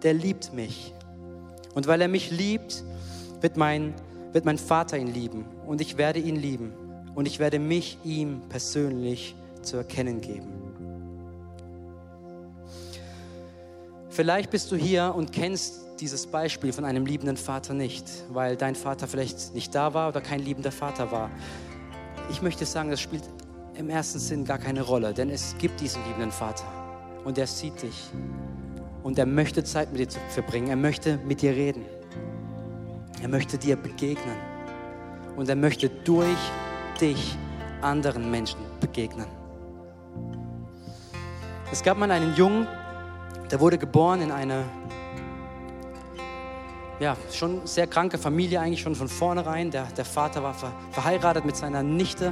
der 0.03 0.13
liebt 0.13 0.53
mich. 0.53 0.93
Und 1.73 1.87
weil 1.87 2.01
er 2.01 2.07
mich 2.07 2.29
liebt, 2.29 2.83
wird 3.41 3.57
mein 3.57 3.95
wird 4.33 4.45
mein 4.45 4.57
Vater 4.57 4.97
ihn 4.97 5.13
lieben 5.13 5.45
und 5.67 5.81
ich 5.81 5.97
werde 5.97 6.19
ihn 6.19 6.35
lieben 6.35 6.73
und 7.15 7.27
ich 7.27 7.39
werde 7.39 7.59
mich 7.59 7.97
ihm 8.03 8.41
persönlich 8.49 9.35
zu 9.61 9.77
erkennen 9.77 10.21
geben. 10.21 10.60
Vielleicht 14.11 14.49
bist 14.49 14.69
du 14.73 14.75
hier 14.75 15.13
und 15.15 15.31
kennst 15.31 15.79
dieses 16.01 16.27
Beispiel 16.27 16.73
von 16.73 16.83
einem 16.83 17.05
liebenden 17.05 17.37
Vater 17.37 17.73
nicht, 17.73 18.05
weil 18.29 18.57
dein 18.57 18.75
Vater 18.75 19.07
vielleicht 19.07 19.55
nicht 19.55 19.73
da 19.73 19.93
war 19.93 20.09
oder 20.09 20.19
kein 20.19 20.41
liebender 20.41 20.73
Vater 20.73 21.13
war. 21.13 21.29
Ich 22.29 22.41
möchte 22.41 22.65
sagen, 22.65 22.89
das 22.91 22.99
spielt 22.99 23.23
im 23.75 23.89
ersten 23.89 24.19
Sinn 24.19 24.43
gar 24.43 24.57
keine 24.57 24.81
Rolle, 24.81 25.13
denn 25.13 25.29
es 25.29 25.55
gibt 25.57 25.79
diesen 25.79 26.03
liebenden 26.07 26.31
Vater 26.31 26.65
und 27.23 27.37
er 27.37 27.47
sieht 27.47 27.81
dich 27.81 28.11
und 29.01 29.17
er 29.17 29.25
möchte 29.25 29.63
Zeit 29.63 29.93
mit 29.93 30.01
dir 30.01 30.19
verbringen, 30.29 30.67
er 30.67 30.75
möchte 30.75 31.17
mit 31.25 31.41
dir 31.41 31.51
reden. 31.51 31.85
Er 33.21 33.29
möchte 33.29 33.57
dir 33.57 33.77
begegnen. 33.77 34.35
Und 35.37 35.47
er 35.47 35.55
möchte 35.55 35.87
durch 35.89 36.37
dich 36.99 37.37
anderen 37.81 38.29
Menschen 38.29 38.59
begegnen. 38.81 39.27
Es 41.71 41.81
gab 41.81 41.97
mal 41.97 42.11
einen 42.11 42.35
Jungen, 42.35 42.67
der 43.51 43.59
wurde 43.59 43.77
geboren 43.77 44.21
in 44.21 44.31
eine 44.31 44.63
ja, 46.99 47.17
schon 47.31 47.65
sehr 47.65 47.87
kranke 47.87 48.17
Familie, 48.17 48.59
eigentlich 48.59 48.81
schon 48.81 48.95
von 48.95 49.07
vornherein. 49.07 49.71
Der, 49.71 49.85
der 49.97 50.05
Vater 50.05 50.43
war 50.43 50.53
ver, 50.53 50.71
verheiratet 50.91 51.45
mit 51.45 51.57
seiner 51.57 51.83
Nichte 51.83 52.31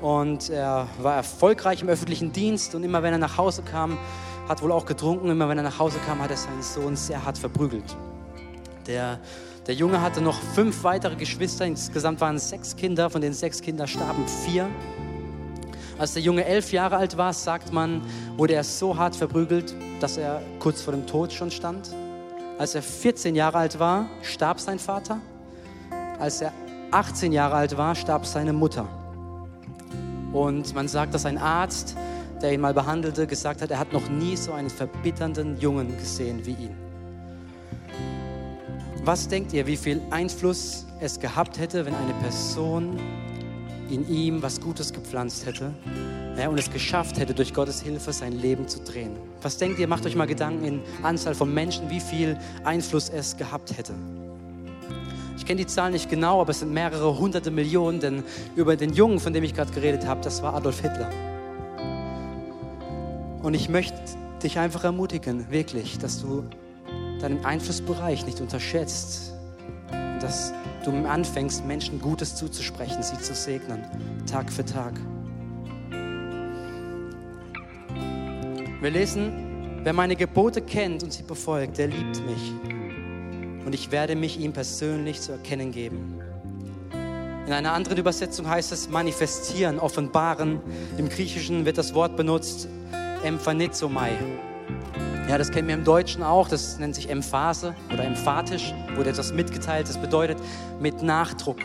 und 0.00 0.48
er 0.50 0.88
war 0.98 1.14
erfolgreich 1.16 1.82
im 1.82 1.88
öffentlichen 1.88 2.32
Dienst. 2.32 2.74
Und 2.74 2.84
immer 2.84 3.02
wenn 3.02 3.12
er 3.12 3.18
nach 3.18 3.36
Hause 3.36 3.62
kam, 3.62 3.98
hat 4.48 4.62
wohl 4.62 4.72
auch 4.72 4.86
getrunken. 4.86 5.28
Immer 5.30 5.48
wenn 5.48 5.58
er 5.58 5.64
nach 5.64 5.78
Hause 5.78 5.98
kam, 6.06 6.22
hat 6.22 6.30
er 6.30 6.38
seinen 6.38 6.62
Sohn 6.62 6.96
sehr 6.96 7.24
hart 7.24 7.36
verprügelt. 7.38 7.96
Der 8.86 9.20
der 9.66 9.74
Junge 9.74 10.00
hatte 10.00 10.20
noch 10.20 10.40
fünf 10.54 10.84
weitere 10.84 11.16
Geschwister. 11.16 11.66
Insgesamt 11.66 12.20
waren 12.20 12.36
es 12.36 12.48
sechs 12.48 12.76
Kinder. 12.76 13.10
Von 13.10 13.20
den 13.20 13.32
sechs 13.32 13.60
Kindern 13.60 13.88
starben 13.88 14.24
vier. 14.44 14.68
Als 15.98 16.12
der 16.12 16.22
Junge 16.22 16.44
elf 16.44 16.72
Jahre 16.72 16.98
alt 16.98 17.16
war, 17.16 17.32
sagt 17.32 17.72
man, 17.72 18.02
wurde 18.36 18.54
er 18.54 18.64
so 18.64 18.98
hart 18.98 19.16
verprügelt, 19.16 19.74
dass 20.00 20.18
er 20.18 20.42
kurz 20.58 20.82
vor 20.82 20.92
dem 20.92 21.06
Tod 21.06 21.32
schon 21.32 21.50
stand. 21.50 21.90
Als 22.58 22.74
er 22.74 22.82
14 22.82 23.34
Jahre 23.34 23.58
alt 23.58 23.78
war, 23.78 24.06
starb 24.22 24.60
sein 24.60 24.78
Vater. 24.78 25.20
Als 26.18 26.42
er 26.42 26.52
18 26.90 27.32
Jahre 27.32 27.54
alt 27.54 27.78
war, 27.78 27.94
starb 27.94 28.26
seine 28.26 28.52
Mutter. 28.52 28.86
Und 30.34 30.74
man 30.74 30.86
sagt, 30.86 31.14
dass 31.14 31.24
ein 31.24 31.38
Arzt, 31.38 31.96
der 32.42 32.52
ihn 32.52 32.60
mal 32.60 32.74
behandelte, 32.74 33.26
gesagt 33.26 33.62
hat, 33.62 33.70
er 33.70 33.78
hat 33.78 33.94
noch 33.94 34.08
nie 34.10 34.36
so 34.36 34.52
einen 34.52 34.68
verbitternden 34.68 35.58
Jungen 35.58 35.96
gesehen 35.96 36.44
wie 36.44 36.52
ihn. 36.52 36.76
Was 39.02 39.28
denkt 39.28 39.54
ihr, 39.54 39.66
wie 39.66 39.76
viel 39.76 40.02
Einfluss 40.10 40.84
es 41.00 41.18
gehabt 41.20 41.58
hätte, 41.58 41.86
wenn 41.86 41.94
eine 41.94 42.12
Person 42.20 42.98
in 43.90 44.08
ihm 44.08 44.42
was 44.42 44.60
Gutes 44.60 44.92
gepflanzt 44.92 45.46
hätte 45.46 45.72
ja, 46.38 46.48
und 46.48 46.58
es 46.58 46.70
geschafft 46.70 47.18
hätte, 47.18 47.34
durch 47.34 47.54
Gottes 47.54 47.80
Hilfe 47.80 48.12
sein 48.12 48.32
Leben 48.32 48.68
zu 48.68 48.80
drehen? 48.80 49.16
Was 49.42 49.56
denkt 49.56 49.78
ihr, 49.78 49.88
macht 49.88 50.04
euch 50.04 50.16
mal 50.16 50.26
Gedanken 50.26 50.64
in 50.64 50.82
Anzahl 51.02 51.34
von 51.34 51.52
Menschen, 51.52 51.88
wie 51.88 52.00
viel 52.00 52.36
Einfluss 52.64 53.08
es 53.08 53.36
gehabt 53.36 53.76
hätte? 53.76 53.94
Ich 55.38 55.46
kenne 55.46 55.58
die 55.58 55.66
Zahl 55.66 55.92
nicht 55.92 56.10
genau, 56.10 56.40
aber 56.40 56.50
es 56.50 56.60
sind 56.60 56.72
mehrere 56.72 57.18
hunderte 57.18 57.50
Millionen, 57.50 58.00
denn 58.00 58.24
über 58.54 58.76
den 58.76 58.92
Jungen, 58.92 59.20
von 59.20 59.32
dem 59.32 59.44
ich 59.44 59.54
gerade 59.54 59.72
geredet 59.72 60.06
habe, 60.06 60.20
das 60.22 60.42
war 60.42 60.54
Adolf 60.54 60.80
Hitler. 60.80 61.10
Und 63.42 63.54
ich 63.54 63.68
möchte 63.68 63.96
dich 64.42 64.58
einfach 64.58 64.84
ermutigen, 64.84 65.50
wirklich, 65.50 65.98
dass 65.98 66.20
du 66.20 66.44
deinen 67.20 67.44
Einflussbereich 67.44 68.26
nicht 68.26 68.40
unterschätzt. 68.40 69.35
Dass 70.26 70.52
du 70.84 70.90
anfängst, 71.06 71.64
Menschen 71.66 72.00
Gutes 72.00 72.34
zuzusprechen, 72.34 73.00
sie 73.00 73.16
zu 73.16 73.32
segnen, 73.32 73.84
Tag 74.28 74.52
für 74.52 74.64
Tag. 74.64 74.94
Wir 78.80 78.90
lesen, 78.90 79.78
wer 79.84 79.92
meine 79.92 80.16
Gebote 80.16 80.62
kennt 80.62 81.04
und 81.04 81.12
sie 81.12 81.22
befolgt, 81.22 81.78
der 81.78 81.86
liebt 81.86 82.26
mich. 82.26 82.52
Und 83.64 83.72
ich 83.72 83.92
werde 83.92 84.16
mich 84.16 84.40
ihm 84.40 84.52
persönlich 84.52 85.20
zu 85.20 85.30
erkennen 85.30 85.70
geben. 85.70 86.20
In 87.46 87.52
einer 87.52 87.70
anderen 87.70 87.96
Übersetzung 87.96 88.48
heißt 88.48 88.72
es 88.72 88.88
manifestieren, 88.90 89.78
offenbaren. 89.78 90.58
Im 90.98 91.08
Griechischen 91.08 91.64
wird 91.66 91.78
das 91.78 91.94
Wort 91.94 92.16
benutzt, 92.16 92.66
emphanizomai. 93.22 94.10
Ja, 95.28 95.38
das 95.38 95.50
kennen 95.50 95.66
wir 95.66 95.74
im 95.74 95.82
Deutschen 95.82 96.22
auch. 96.22 96.48
Das 96.48 96.78
nennt 96.78 96.94
sich 96.94 97.10
Emphase 97.10 97.74
oder 97.92 98.04
emphatisch, 98.04 98.72
wurde 98.94 99.10
etwas 99.10 99.32
mitgeteilt. 99.32 99.88
Das 99.88 99.98
bedeutet 99.98 100.38
mit 100.80 101.02
Nachdruck. 101.02 101.58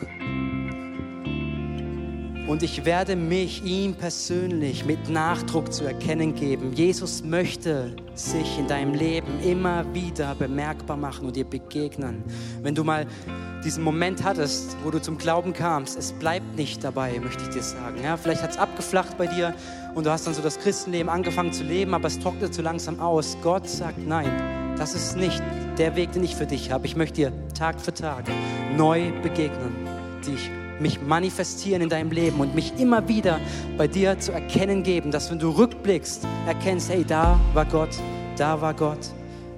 Und 2.52 2.64
ich 2.64 2.84
werde 2.84 3.16
mich 3.16 3.64
ihm 3.64 3.94
persönlich 3.94 4.84
mit 4.84 5.10
Nachdruck 5.10 5.72
zu 5.72 5.86
erkennen 5.86 6.36
geben. 6.36 6.74
Jesus 6.74 7.24
möchte 7.24 7.96
sich 8.14 8.60
in 8.60 8.68
deinem 8.68 8.94
Leben 8.94 9.40
immer 9.42 9.86
wieder 9.94 10.36
bemerkbar 10.36 10.98
machen 10.98 11.28
und 11.28 11.38
dir 11.38 11.46
begegnen. 11.46 12.26
Wenn 12.62 12.76
du 12.76 12.84
mal 12.84 13.08
diesen 13.64 13.86
Moment 13.86 14.26
hattest, 14.26 14.76
wo 14.84 14.92
du 14.92 15.00
zum 15.02 15.18
Glauben 15.18 15.54
kamst, 15.54 15.98
es 15.98 16.12
bleibt 16.12 16.58
nicht 16.58 16.84
dabei, 16.84 17.18
möchte 17.22 17.42
ich 17.44 17.52
dir 17.52 17.64
sagen. 17.64 18.04
Ja, 18.04 18.18
vielleicht 18.18 18.44
hat 18.44 18.52
es 18.52 18.58
abgeflacht 18.58 19.18
bei 19.18 19.28
dir 19.28 19.56
und 19.96 20.06
du 20.06 20.12
hast 20.12 20.28
dann 20.28 20.34
so 20.34 20.42
das 20.42 20.60
Christenleben 20.60 21.08
angefangen 21.08 21.54
zu 21.54 21.64
leben, 21.64 21.94
aber 21.94 22.10
es 22.10 22.20
trocknet 22.20 22.54
so 22.54 22.62
langsam 22.62 23.00
aus. 23.00 23.38
Gott 23.42 23.70
sagt, 23.70 24.06
nein, 24.06 24.76
das 24.76 24.94
ist 24.94 25.16
nicht 25.16 25.42
der 25.78 25.96
Weg, 25.96 26.12
den 26.12 26.26
ich 26.26 26.36
für 26.36 26.48
dich 26.48 26.70
habe. 26.70 26.86
Ich 26.86 26.98
möchte 26.98 27.16
dir 27.16 27.34
Tag 27.58 27.80
für 27.80 27.94
Tag 27.94 28.26
neu 28.76 29.14
begegnen, 29.22 29.74
dich 30.28 30.52
mich 30.82 31.02
manifestieren 31.02 31.82
in 31.82 31.90
deinem 31.90 32.12
Leben 32.12 32.40
und 32.40 32.56
mich 32.56 32.74
immer 32.80 33.08
wieder 33.08 33.40
bei 33.78 33.88
dir 33.88 34.20
zu 34.20 34.32
erkennen 34.32 34.84
geben, 34.84 35.12
dass 35.12 35.32
wenn 35.32 35.40
du 35.40 35.50
rückblickst, 35.50 36.26
erkennst, 36.48 36.90
hey, 36.90 37.06
da 37.08 37.40
war 37.54 37.66
Gott, 37.66 37.96
da 38.38 38.60
war 38.60 38.74
Gott, 38.74 39.00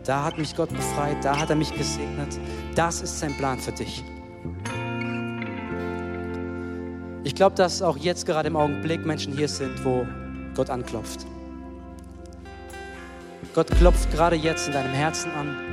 da 0.04 0.24
hat 0.24 0.38
mich 0.38 0.56
Gott 0.56 0.70
befreit, 0.70 1.18
da 1.24 1.40
hat 1.40 1.50
er 1.50 1.56
mich 1.56 1.74
gesegnet. 1.74 2.38
Das 2.76 3.02
ist 3.02 3.20
sein 3.20 3.36
Plan 3.38 3.60
für 3.60 3.72
dich. 3.72 4.04
Ich 7.24 7.36
glaube, 7.36 7.56
dass 7.56 7.82
auch 7.82 7.98
jetzt 7.98 8.26
gerade 8.26 8.50
im 8.50 8.58
Augenblick 8.58 9.06
Menschen 9.06 9.34
hier 9.34 9.48
sind, 9.48 9.86
wo 9.86 10.06
Gott 10.56 10.70
anklopft. 10.70 11.26
Gott 13.56 13.70
klopft 13.78 14.12
gerade 14.12 14.36
jetzt 14.36 14.68
in 14.68 14.74
deinem 14.74 14.94
Herzen 14.94 15.32
an. 15.32 15.73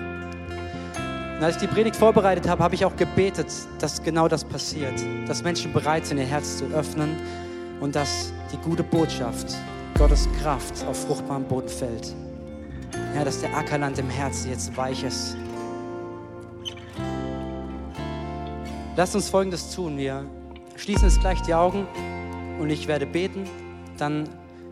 Und 1.40 1.46
als 1.46 1.54
ich 1.54 1.62
die 1.62 1.74
Predigt 1.74 1.96
vorbereitet 1.96 2.46
habe, 2.46 2.62
habe 2.62 2.74
ich 2.74 2.84
auch 2.84 2.94
gebetet, 2.96 3.46
dass 3.78 4.02
genau 4.02 4.28
das 4.28 4.44
passiert. 4.44 4.92
Dass 5.26 5.42
Menschen 5.42 5.72
bereit 5.72 6.04
sind, 6.04 6.18
ihr 6.18 6.26
Herz 6.26 6.58
zu 6.58 6.66
öffnen 6.66 7.16
und 7.80 7.96
dass 7.96 8.30
die 8.52 8.58
gute 8.58 8.82
Botschaft, 8.82 9.56
Gottes 9.96 10.28
Kraft 10.42 10.84
auf 10.86 11.06
fruchtbarem 11.06 11.44
Boden 11.44 11.70
fällt. 11.70 12.14
Ja, 13.16 13.24
dass 13.24 13.40
der 13.40 13.56
Ackerland 13.56 13.98
im 13.98 14.10
Herzen 14.10 14.50
jetzt 14.50 14.76
weich 14.76 15.02
ist. 15.02 15.34
Lasst 18.94 19.14
uns 19.14 19.30
Folgendes 19.30 19.74
tun. 19.74 19.96
Wir 19.96 20.26
schließen 20.76 21.08
jetzt 21.08 21.20
gleich 21.20 21.40
die 21.40 21.54
Augen 21.54 21.86
und 22.60 22.68
ich 22.68 22.86
werde 22.86 23.06
beten. 23.06 23.48
Dann 23.96 24.28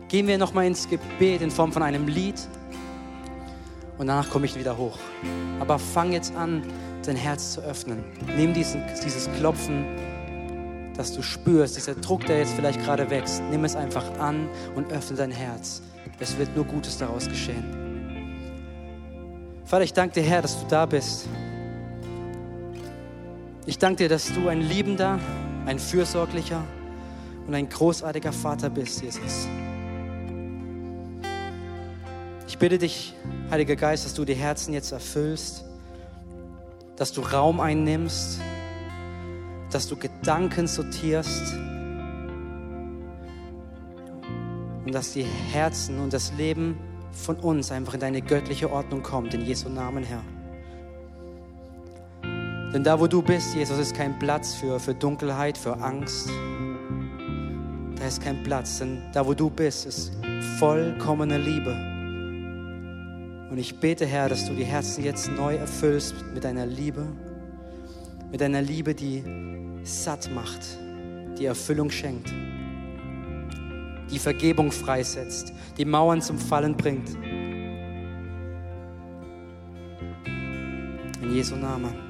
gehen 0.07 0.27
wir 0.27 0.37
nochmal 0.37 0.67
ins 0.67 0.87
Gebet 0.87 1.41
in 1.41 1.49
Form 1.49 1.71
von 1.71 1.81
einem 1.81 2.07
Lied 2.07 2.35
und 3.99 4.07
danach 4.07 4.29
komme 4.29 4.45
ich 4.45 4.57
wieder 4.57 4.77
hoch. 4.77 4.97
Aber 5.59 5.77
fang 5.77 6.11
jetzt 6.11 6.33
an, 6.35 6.63
dein 7.05 7.15
Herz 7.15 7.53
zu 7.53 7.61
öffnen. 7.61 8.03
Nimm 8.35 8.53
diesen, 8.53 8.81
dieses 9.03 9.29
Klopfen, 9.33 9.85
das 10.95 11.13
du 11.13 11.21
spürst, 11.21 11.75
dieser 11.77 11.95
Druck, 11.95 12.25
der 12.25 12.39
jetzt 12.39 12.53
vielleicht 12.53 12.83
gerade 12.83 13.09
wächst. 13.09 13.43
Nimm 13.51 13.65
es 13.65 13.75
einfach 13.75 14.17
an 14.19 14.49
und 14.75 14.91
öffne 14.91 15.17
dein 15.17 15.31
Herz. 15.31 15.81
Es 16.19 16.37
wird 16.37 16.55
nur 16.55 16.65
Gutes 16.65 16.97
daraus 16.97 17.27
geschehen. 17.27 17.63
Vater, 19.65 19.83
ich 19.83 19.93
danke 19.93 20.15
dir, 20.15 20.27
Herr, 20.27 20.41
dass 20.41 20.59
du 20.59 20.65
da 20.67 20.85
bist. 20.85 21.27
Ich 23.65 23.77
danke 23.77 24.03
dir, 24.03 24.09
dass 24.09 24.33
du 24.33 24.47
ein 24.47 24.61
liebender, 24.61 25.19
ein 25.65 25.77
fürsorglicher 25.77 26.63
und 27.45 27.53
ein 27.53 27.69
großartiger 27.69 28.31
Vater 28.31 28.69
bist, 28.69 29.01
Jesus. 29.01 29.47
Ich 32.49 32.57
bitte 32.57 32.79
dich, 32.79 33.13
Heiliger 33.51 33.75
Geist, 33.75 34.05
dass 34.05 34.15
du 34.15 34.25
die 34.25 34.33
Herzen 34.33 34.73
jetzt 34.73 34.91
erfüllst, 34.91 35.65
dass 36.95 37.13
du 37.13 37.21
Raum 37.21 37.59
einnimmst, 37.59 38.41
dass 39.69 39.87
du 39.87 39.95
Gedanken 39.95 40.65
sortierst 40.65 41.53
und 44.83 44.91
dass 44.91 45.13
die 45.13 45.27
Herzen 45.51 45.99
und 45.99 46.11
das 46.11 46.33
Leben 46.39 46.75
von 47.11 47.35
uns 47.35 47.71
einfach 47.71 47.93
in 47.93 47.99
deine 47.99 48.23
göttliche 48.23 48.71
Ordnung 48.71 49.03
kommt, 49.03 49.35
in 49.35 49.41
Jesu 49.41 49.69
Namen, 49.69 50.03
Herr. 50.03 50.23
Denn 52.73 52.83
da, 52.83 52.99
wo 52.99 53.05
du 53.05 53.21
bist, 53.21 53.53
Jesus, 53.53 53.77
ist 53.77 53.95
kein 53.95 54.17
Platz 54.17 54.55
für, 54.55 54.79
für 54.79 54.95
Dunkelheit, 54.95 55.55
für 55.55 55.77
Angst. 55.77 56.27
Da 57.95 58.07
ist 58.07 58.23
kein 58.23 58.41
Platz, 58.41 58.79
denn 58.79 59.03
da, 59.13 59.23
wo 59.27 59.35
du 59.35 59.51
bist, 59.51 59.85
ist 59.85 60.13
vollkommene 60.57 61.37
Liebe. 61.37 61.88
Und 63.49 63.57
ich 63.57 63.79
bete, 63.79 64.05
Herr, 64.05 64.29
dass 64.29 64.45
du 64.45 64.53
die 64.53 64.63
Herzen 64.63 65.03
jetzt 65.03 65.31
neu 65.31 65.55
erfüllst 65.55 66.13
mit 66.33 66.43
deiner 66.43 66.65
Liebe, 66.65 67.07
mit 68.31 68.41
deiner 68.41 68.61
Liebe, 68.61 68.93
die 68.93 69.23
satt 69.83 70.29
macht, 70.31 70.61
die 71.39 71.45
Erfüllung 71.45 71.89
schenkt, 71.89 72.31
die 74.11 74.19
Vergebung 74.19 74.71
freisetzt, 74.71 75.51
die 75.77 75.85
Mauern 75.85 76.21
zum 76.21 76.37
Fallen 76.37 76.77
bringt. 76.77 77.09
In 81.21 81.33
Jesu 81.33 81.55
Namen. 81.55 82.08